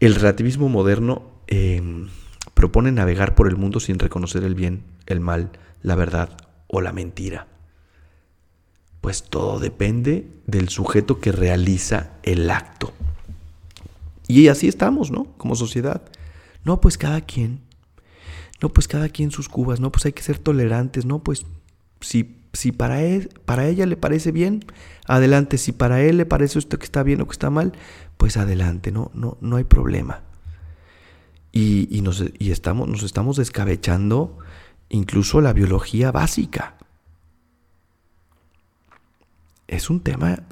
el 0.00 0.14
relativismo 0.14 0.68
moderno 0.68 1.22
em, 1.46 2.08
propone 2.54 2.92
navegar 2.92 3.34
por 3.34 3.48
el 3.48 3.56
mundo 3.56 3.80
sin 3.80 3.98
reconocer 3.98 4.44
el 4.44 4.54
bien, 4.54 4.84
el 5.06 5.20
mal, 5.20 5.50
la 5.82 5.94
verdad 5.96 6.36
o 6.68 6.80
la 6.80 6.92
mentira. 6.92 7.48
Pues 9.06 9.22
todo 9.22 9.60
depende 9.60 10.26
del 10.48 10.68
sujeto 10.68 11.20
que 11.20 11.30
realiza 11.30 12.14
el 12.24 12.50
acto. 12.50 12.92
Y 14.26 14.48
así 14.48 14.66
estamos, 14.66 15.12
¿no? 15.12 15.28
Como 15.36 15.54
sociedad. 15.54 16.02
No, 16.64 16.80
pues 16.80 16.98
cada 16.98 17.20
quien. 17.20 17.60
No, 18.60 18.70
pues 18.70 18.88
cada 18.88 19.08
quien 19.08 19.30
sus 19.30 19.48
cubas. 19.48 19.78
No, 19.78 19.92
pues 19.92 20.06
hay 20.06 20.12
que 20.12 20.24
ser 20.24 20.40
tolerantes. 20.40 21.04
No, 21.04 21.20
pues 21.22 21.46
si, 22.00 22.36
si 22.52 22.72
para, 22.72 23.00
él, 23.00 23.30
para 23.44 23.68
ella 23.68 23.86
le 23.86 23.96
parece 23.96 24.32
bien, 24.32 24.64
adelante. 25.06 25.56
Si 25.56 25.70
para 25.70 26.02
él 26.02 26.16
le 26.16 26.26
parece 26.26 26.58
esto 26.58 26.76
que 26.76 26.84
está 26.84 27.04
bien 27.04 27.20
o 27.20 27.26
que 27.26 27.32
está 27.32 27.48
mal, 27.48 27.74
pues 28.16 28.36
adelante. 28.36 28.90
No, 28.90 29.12
no, 29.14 29.38
no 29.40 29.54
hay 29.54 29.62
problema. 29.62 30.22
Y, 31.52 32.00
nos, 32.02 32.24
y 32.40 32.50
estamos, 32.50 32.88
nos 32.88 33.04
estamos 33.04 33.36
descabechando 33.36 34.36
incluso 34.88 35.40
la 35.40 35.52
biología 35.52 36.10
básica. 36.10 36.75
Es 39.68 39.90
un 39.90 40.00
tema 40.00 40.42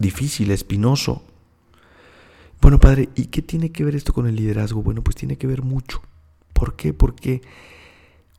difícil, 0.00 0.50
espinoso. 0.50 1.22
Bueno, 2.60 2.80
padre, 2.80 3.10
¿y 3.14 3.26
qué 3.26 3.42
tiene 3.42 3.72
que 3.72 3.84
ver 3.84 3.94
esto 3.94 4.12
con 4.12 4.26
el 4.26 4.36
liderazgo? 4.36 4.82
Bueno, 4.82 5.02
pues 5.02 5.16
tiene 5.16 5.36
que 5.36 5.46
ver 5.46 5.62
mucho. 5.62 6.00
¿Por 6.52 6.76
qué? 6.76 6.94
Porque 6.94 7.42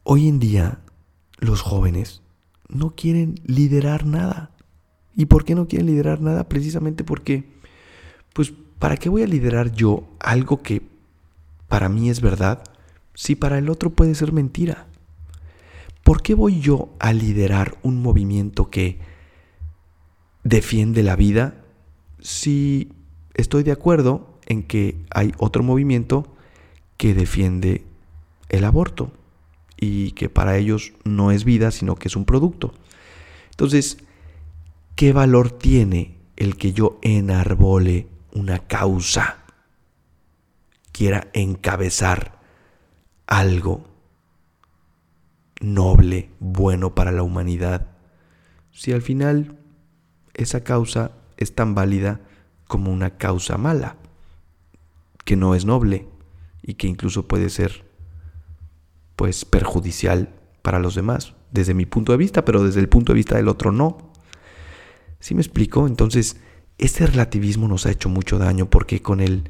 hoy 0.04 0.28
en 0.28 0.40
día 0.40 0.80
los 1.38 1.62
jóvenes 1.62 2.22
no 2.68 2.96
quieren 2.96 3.36
liderar 3.46 4.06
nada. 4.06 4.52
¿Y 5.16 5.26
por 5.26 5.46
qué 5.46 5.54
no 5.54 5.68
quieren 5.68 5.88
liderar 5.88 6.22
nada? 6.22 6.50
Precisamente 6.50 7.04
porque, 7.04 7.52
pues, 8.34 8.52
¿para 8.80 8.98
qué 8.98 9.10
voy 9.10 9.22
a 9.22 9.28
liderar 9.28 9.72
yo 9.72 10.08
algo 10.20 10.62
que 10.62 10.82
para 11.68 11.88
mí 11.88 12.10
es 12.10 12.20
verdad 12.20 12.64
si 13.14 13.36
para 13.36 13.60
el 13.60 13.70
otro 13.70 13.92
puede 13.92 14.16
ser 14.16 14.34
mentira? 14.34 14.88
¿Por 16.04 16.22
qué 16.22 16.34
voy 16.34 16.60
yo 16.60 16.90
a 17.00 17.14
liderar 17.14 17.78
un 17.84 18.02
movimiento 18.02 18.70
que 18.70 19.00
defiende 20.46 21.04
la 21.04 21.18
vida 21.18 21.56
si 22.20 22.94
estoy 23.34 23.64
de 23.64 23.74
acuerdo 23.74 24.40
en 24.46 24.64
que 24.64 24.96
hay 25.10 25.34
otro 25.38 25.64
movimiento 25.64 26.32
que 26.98 27.14
defiende 27.14 27.84
el 28.50 28.64
aborto 28.64 29.12
y 29.76 30.12
que 30.12 30.30
para 30.30 30.56
ellos 30.56 30.94
no 31.04 31.32
es 31.32 31.44
vida, 31.44 31.72
sino 31.72 31.96
que 31.96 32.08
es 32.08 32.16
un 32.16 32.26
producto. 32.26 32.74
Entonces, 33.50 33.98
¿qué 34.96 35.12
valor 35.12 35.52
tiene 35.52 36.16
el 36.38 36.58
que 36.58 36.74
yo 36.74 37.00
enarbole 37.02 38.08
una 38.32 38.60
causa, 38.60 39.46
quiera 40.92 41.28
encabezar 41.34 42.40
algo 43.26 43.84
noble, 45.60 46.30
bueno 46.40 46.94
para 46.94 47.12
la 47.12 47.24
humanidad, 47.24 47.88
si 48.72 48.92
al 48.92 49.02
final 49.02 49.58
esa 50.36 50.64
causa 50.64 51.12
es 51.38 51.56
tan 51.56 51.76
válida 51.76 52.22
como 52.68 52.92
una 52.92 53.18
causa 53.18 53.58
mala, 53.58 53.98
que 55.24 55.36
no 55.36 55.56
es 55.56 55.66
noble 55.66 56.08
y 56.62 56.76
que 56.76 56.88
incluso 56.88 57.28
puede 57.28 57.50
ser 57.50 57.84
pues 59.16 59.46
perjudicial 59.46 60.30
para 60.62 60.80
los 60.80 60.96
demás, 60.96 61.34
desde 61.52 61.74
mi 61.74 61.86
punto 61.86 62.12
de 62.12 62.18
vista, 62.18 62.44
pero 62.44 62.64
desde 62.64 62.80
el 62.80 62.90
punto 62.90 63.14
de 63.14 63.18
vista 63.18 63.36
del 63.38 63.48
otro 63.48 63.72
no. 63.72 64.12
¿Sí 65.20 65.36
me 65.36 65.42
explico? 65.42 65.88
Entonces, 65.88 66.38
este 66.78 67.08
relativismo 67.08 67.68
nos 67.68 67.86
ha 67.86 67.92
hecho 67.92 68.10
mucho 68.10 68.38
daño 68.38 68.70
porque 68.70 69.02
con 69.02 69.22
el 69.22 69.50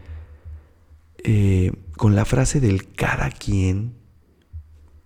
eh, 1.24 1.72
con 1.98 2.16
la 2.16 2.24
frase 2.24 2.60
del 2.60 2.92
cada 2.94 3.32
quien, 3.32 3.96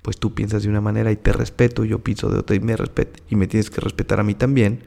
pues 0.02 0.18
tú 0.18 0.34
piensas 0.34 0.63
de 0.63 0.70
una 0.70 0.82
manera 0.82 1.12
y 1.12 1.15
te 1.15 1.32
respeto, 1.32 1.86
yo 1.86 2.00
pienso 2.04 2.30
de 2.30 2.39
otra 2.39 2.56
y 2.58 2.60
me 2.60 2.76
respeto 2.76 3.24
y 3.30 3.36
me 3.38 3.48
tienes 3.48 3.70
que 3.70 3.80
respetar 3.80 4.20
a 4.20 4.24
mí 4.24 4.34
también. 4.34 4.84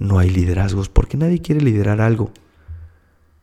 No 0.00 0.18
hay 0.18 0.30
liderazgos 0.30 0.88
porque 0.88 1.18
nadie 1.18 1.42
quiere 1.42 1.60
liderar 1.60 2.00
algo 2.00 2.32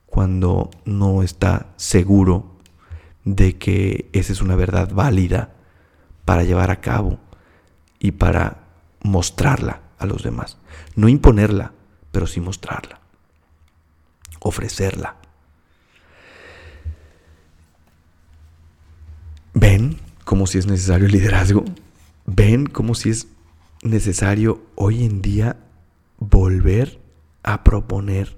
cuando 0.07 0.71
no 0.85 1.21
está 1.21 1.67
seguro 1.77 2.57
de 3.23 3.59
que 3.59 4.09
esa 4.11 4.33
es 4.33 4.41
una 4.41 4.55
verdad 4.55 4.91
válida 4.91 5.53
para 6.25 6.43
llevar 6.43 6.71
a 6.71 6.81
cabo 6.81 7.19
y 7.99 8.13
para 8.13 8.63
mostrarla 9.03 9.81
a 9.99 10.07
los 10.07 10.23
demás. 10.23 10.57
No 10.95 11.07
imponerla, 11.07 11.73
pero 12.11 12.25
sí 12.25 12.41
mostrarla, 12.41 13.01
ofrecerla. 14.39 15.15
¿Ven 19.53 19.99
cómo 20.23 20.47
si 20.47 20.57
es 20.57 20.65
necesario 20.65 21.05
el 21.05 21.11
liderazgo? 21.11 21.65
¿Ven 22.25 22.65
cómo 22.65 22.95
si 22.95 23.11
es 23.11 23.27
necesario 23.83 24.63
hoy 24.73 25.05
en 25.05 25.21
día 25.21 25.57
volver 26.17 26.99
a 27.43 27.63
proponer 27.63 28.37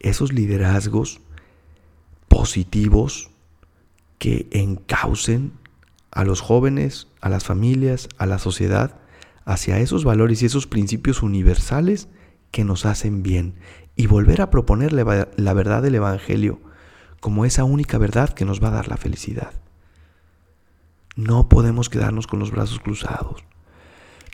esos 0.00 0.32
liderazgos 0.32 1.20
positivos 2.28 3.30
que 4.18 4.48
encaucen 4.50 5.52
a 6.10 6.24
los 6.24 6.40
jóvenes, 6.40 7.08
a 7.20 7.28
las 7.28 7.44
familias, 7.44 8.08
a 8.18 8.26
la 8.26 8.38
sociedad, 8.38 8.96
hacia 9.44 9.78
esos 9.78 10.04
valores 10.04 10.42
y 10.42 10.46
esos 10.46 10.66
principios 10.66 11.22
universales 11.22 12.08
que 12.50 12.64
nos 12.64 12.86
hacen 12.86 13.22
bien 13.22 13.54
y 13.96 14.06
volver 14.06 14.40
a 14.40 14.50
proponer 14.50 14.92
la 14.92 15.54
verdad 15.54 15.82
del 15.82 15.94
Evangelio 15.94 16.60
como 17.20 17.44
esa 17.44 17.64
única 17.64 17.98
verdad 17.98 18.30
que 18.30 18.44
nos 18.44 18.62
va 18.62 18.68
a 18.68 18.72
dar 18.72 18.88
la 18.88 18.96
felicidad. 18.96 19.52
No 21.14 21.48
podemos 21.48 21.88
quedarnos 21.88 22.26
con 22.26 22.40
los 22.40 22.50
brazos 22.50 22.80
cruzados. 22.80 23.44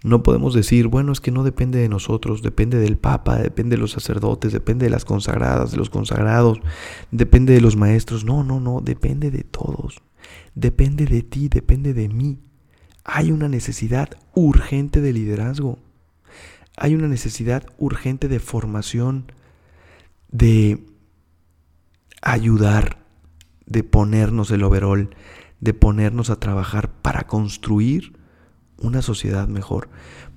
No 0.04 0.22
podemos 0.22 0.54
decir, 0.54 0.86
bueno, 0.86 1.10
es 1.10 1.20
que 1.20 1.32
no 1.32 1.42
depende 1.42 1.80
de 1.80 1.88
nosotros, 1.88 2.40
depende 2.40 2.78
del 2.78 2.98
Papa, 2.98 3.36
depende 3.36 3.74
de 3.74 3.80
los 3.80 3.90
sacerdotes, 3.90 4.52
depende 4.52 4.86
de 4.86 4.90
las 4.90 5.04
consagradas, 5.04 5.72
de 5.72 5.76
los 5.76 5.90
consagrados, 5.90 6.60
depende 7.10 7.52
de 7.52 7.60
los 7.60 7.76
maestros. 7.76 8.24
No, 8.24 8.44
no, 8.44 8.60
no, 8.60 8.80
depende 8.80 9.32
de 9.32 9.42
todos. 9.42 10.00
Depende 10.54 11.06
de 11.06 11.22
ti, 11.22 11.48
depende 11.48 11.94
de 11.94 12.08
mí. 12.08 12.38
Hay 13.02 13.32
una 13.32 13.48
necesidad 13.48 14.10
urgente 14.34 15.00
de 15.00 15.12
liderazgo. 15.12 15.80
Hay 16.76 16.94
una 16.94 17.08
necesidad 17.08 17.66
urgente 17.76 18.28
de 18.28 18.38
formación, 18.38 19.32
de 20.30 20.86
ayudar, 22.22 23.04
de 23.66 23.82
ponernos 23.82 24.52
el 24.52 24.62
overall, 24.62 25.10
de 25.58 25.74
ponernos 25.74 26.30
a 26.30 26.38
trabajar 26.38 26.92
para 27.02 27.26
construir 27.26 28.17
una 28.80 29.02
sociedad 29.02 29.48
mejor. 29.48 29.88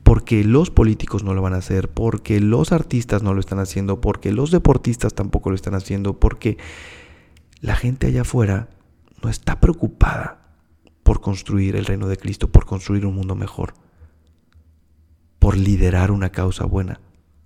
Porque 0.03 0.43
los 0.43 0.71
políticos 0.71 1.23
no 1.23 1.33
lo 1.33 1.41
van 1.41 1.53
a 1.53 1.57
hacer, 1.57 1.89
porque 1.89 2.39
los 2.39 2.71
artistas 2.71 3.23
no 3.23 3.33
lo 3.33 3.39
están 3.39 3.59
haciendo, 3.59 4.01
porque 4.01 4.31
los 4.31 4.51
deportistas 4.51 5.13
tampoco 5.13 5.49
lo 5.49 5.55
están 5.55 5.75
haciendo, 5.75 6.19
porque 6.19 6.57
la 7.59 7.75
gente 7.75 8.07
allá 8.07 8.21
afuera 8.21 8.69
no 9.23 9.29
está 9.29 9.59
preocupada 9.59 10.55
por 11.03 11.21
construir 11.21 11.75
el 11.75 11.85
reino 11.85 12.07
de 12.07 12.17
Cristo, 12.17 12.51
por 12.51 12.65
construir 12.65 13.05
un 13.05 13.15
mundo 13.15 13.35
mejor, 13.35 13.73
por 15.39 15.55
liderar 15.55 16.11
una 16.11 16.31
causa 16.31 16.65
buena. 16.65 16.99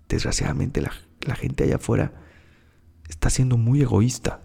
Desgraciadamente 0.08 0.81
la, 0.81 0.91
la 1.21 1.36
gente 1.36 1.65
allá 1.65 1.75
afuera 1.75 2.13
está 3.10 3.29
siendo 3.29 3.58
muy 3.58 3.81
egoísta 3.81 4.41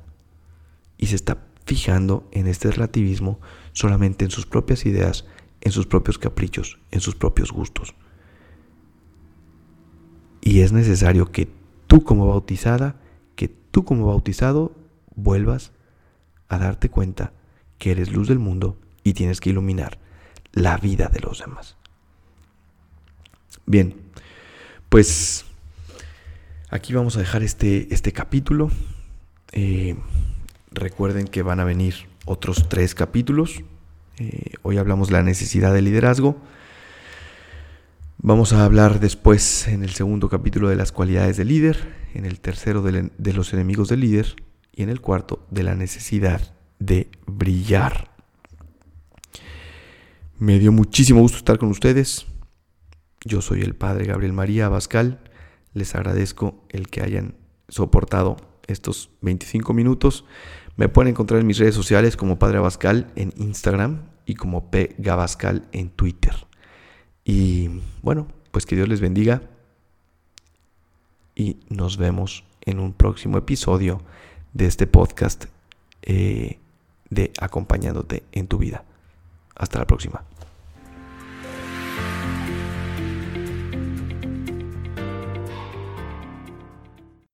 y 0.98 1.06
se 1.06 1.16
está 1.16 1.38
fijando 1.64 2.28
en 2.32 2.46
este 2.46 2.70
relativismo 2.70 3.40
solamente 3.72 4.24
en 4.24 4.30
sus 4.30 4.46
propias 4.46 4.86
ideas, 4.86 5.24
en 5.60 5.72
sus 5.72 5.86
propios 5.86 6.18
caprichos, 6.18 6.78
en 6.90 7.00
sus 7.00 7.14
propios 7.14 7.52
gustos. 7.52 7.94
Y 10.40 10.60
es 10.60 10.72
necesario 10.72 11.30
que 11.30 11.48
tú 11.86 12.02
como 12.02 12.26
bautizada, 12.26 12.96
que 13.36 13.48
tú 13.48 13.84
como 13.84 14.06
bautizado 14.06 14.74
vuelvas 15.14 15.72
a 16.48 16.58
darte 16.58 16.88
cuenta 16.88 17.32
que 17.78 17.90
eres 17.90 18.12
luz 18.12 18.28
del 18.28 18.38
mundo 18.38 18.78
y 19.04 19.12
tienes 19.12 19.40
que 19.40 19.50
iluminar 19.50 19.98
la 20.52 20.76
vida 20.76 21.08
de 21.08 21.20
los 21.20 21.40
demás. 21.40 21.76
Bien, 23.66 23.94
pues 24.88 25.44
aquí 26.70 26.92
vamos 26.92 27.16
a 27.16 27.20
dejar 27.20 27.42
este, 27.42 27.92
este 27.94 28.12
capítulo. 28.12 28.70
Eh, 29.52 29.96
recuerden 30.70 31.26
que 31.26 31.42
van 31.42 31.60
a 31.60 31.64
venir 31.64 31.94
otros 32.24 32.68
tres 32.68 32.94
capítulos. 32.94 33.62
Eh, 34.20 34.52
hoy 34.61 34.76
hablamos 34.76 35.09
de 35.09 35.14
la 35.14 35.22
necesidad 35.22 35.72
de 35.72 35.80
liderazgo. 35.80 36.37
Vamos 38.18 38.52
a 38.52 38.66
hablar 38.66 39.00
después 39.00 39.66
en 39.66 39.83
el 39.83 39.92
segundo 39.92 40.28
capítulo 40.28 40.68
de 40.68 40.76
las 40.76 40.92
cualidades 40.92 41.38
del 41.38 41.48
líder, 41.48 41.94
en 42.12 42.26
el 42.26 42.38
tercero 42.38 42.83
de, 42.83 43.11
de 43.16 43.33
los 43.33 43.54
enemigos 43.54 43.88
del 43.88 44.00
líder 44.00 44.37
y 44.72 44.83
en 44.83 44.90
el 44.90 45.00
cuarto 45.00 45.46
de 45.50 45.62
la 45.62 45.74
necesidad 45.74 46.52
de 46.78 47.11
brillar. 47.26 48.11
Me 50.38 50.59
dio 50.59 50.70
muchísimo 50.70 51.20
gusto 51.20 51.38
estar 51.38 51.56
con 51.56 51.70
ustedes. 51.70 52.26
Yo 53.24 53.40
soy 53.40 53.62
el 53.62 53.74
padre 53.74 54.04
Gabriel 54.04 54.35
María 54.35 54.66
Abascal. 54.66 55.18
Les 55.72 55.94
agradezco 55.94 56.62
el 56.68 56.88
que 56.88 57.00
hayan 57.00 57.37
soportado 57.70 58.37
estos 58.66 59.09
25 59.22 59.72
minutos. 59.72 60.26
Me 60.76 60.90
pueden 60.90 61.11
encontrar 61.11 61.40
en 61.40 61.46
mis 61.46 61.59
redes 61.59 61.74
sociales 61.74 62.18
como 62.18 62.38
Padre 62.38 62.59
Abascal 62.59 63.11
en 63.16 63.33
Instagram 63.37 64.09
y 64.26 64.35
como 64.35 64.70
P. 64.70 64.94
Gabascal 64.98 65.66
en 65.72 65.90
Twitter. 65.90 66.35
Y 67.24 67.70
bueno, 68.02 68.28
pues 68.50 68.66
que 68.66 68.76
Dios 68.76 68.88
les 68.88 69.00
bendiga 69.00 69.42
y 71.35 71.59
nos 71.68 71.96
vemos 71.96 72.44
en 72.62 72.80
un 72.80 72.92
próximo 72.92 73.38
episodio 73.38 74.02
de 74.52 74.66
este 74.66 74.87
podcast 74.87 75.46
eh, 76.02 76.59
de 77.09 77.33
acompañándote 77.40 78.24
en 78.33 78.46
tu 78.46 78.59
vida. 78.59 78.85
Hasta 79.54 79.78
la 79.78 79.87
próxima. 79.87 80.24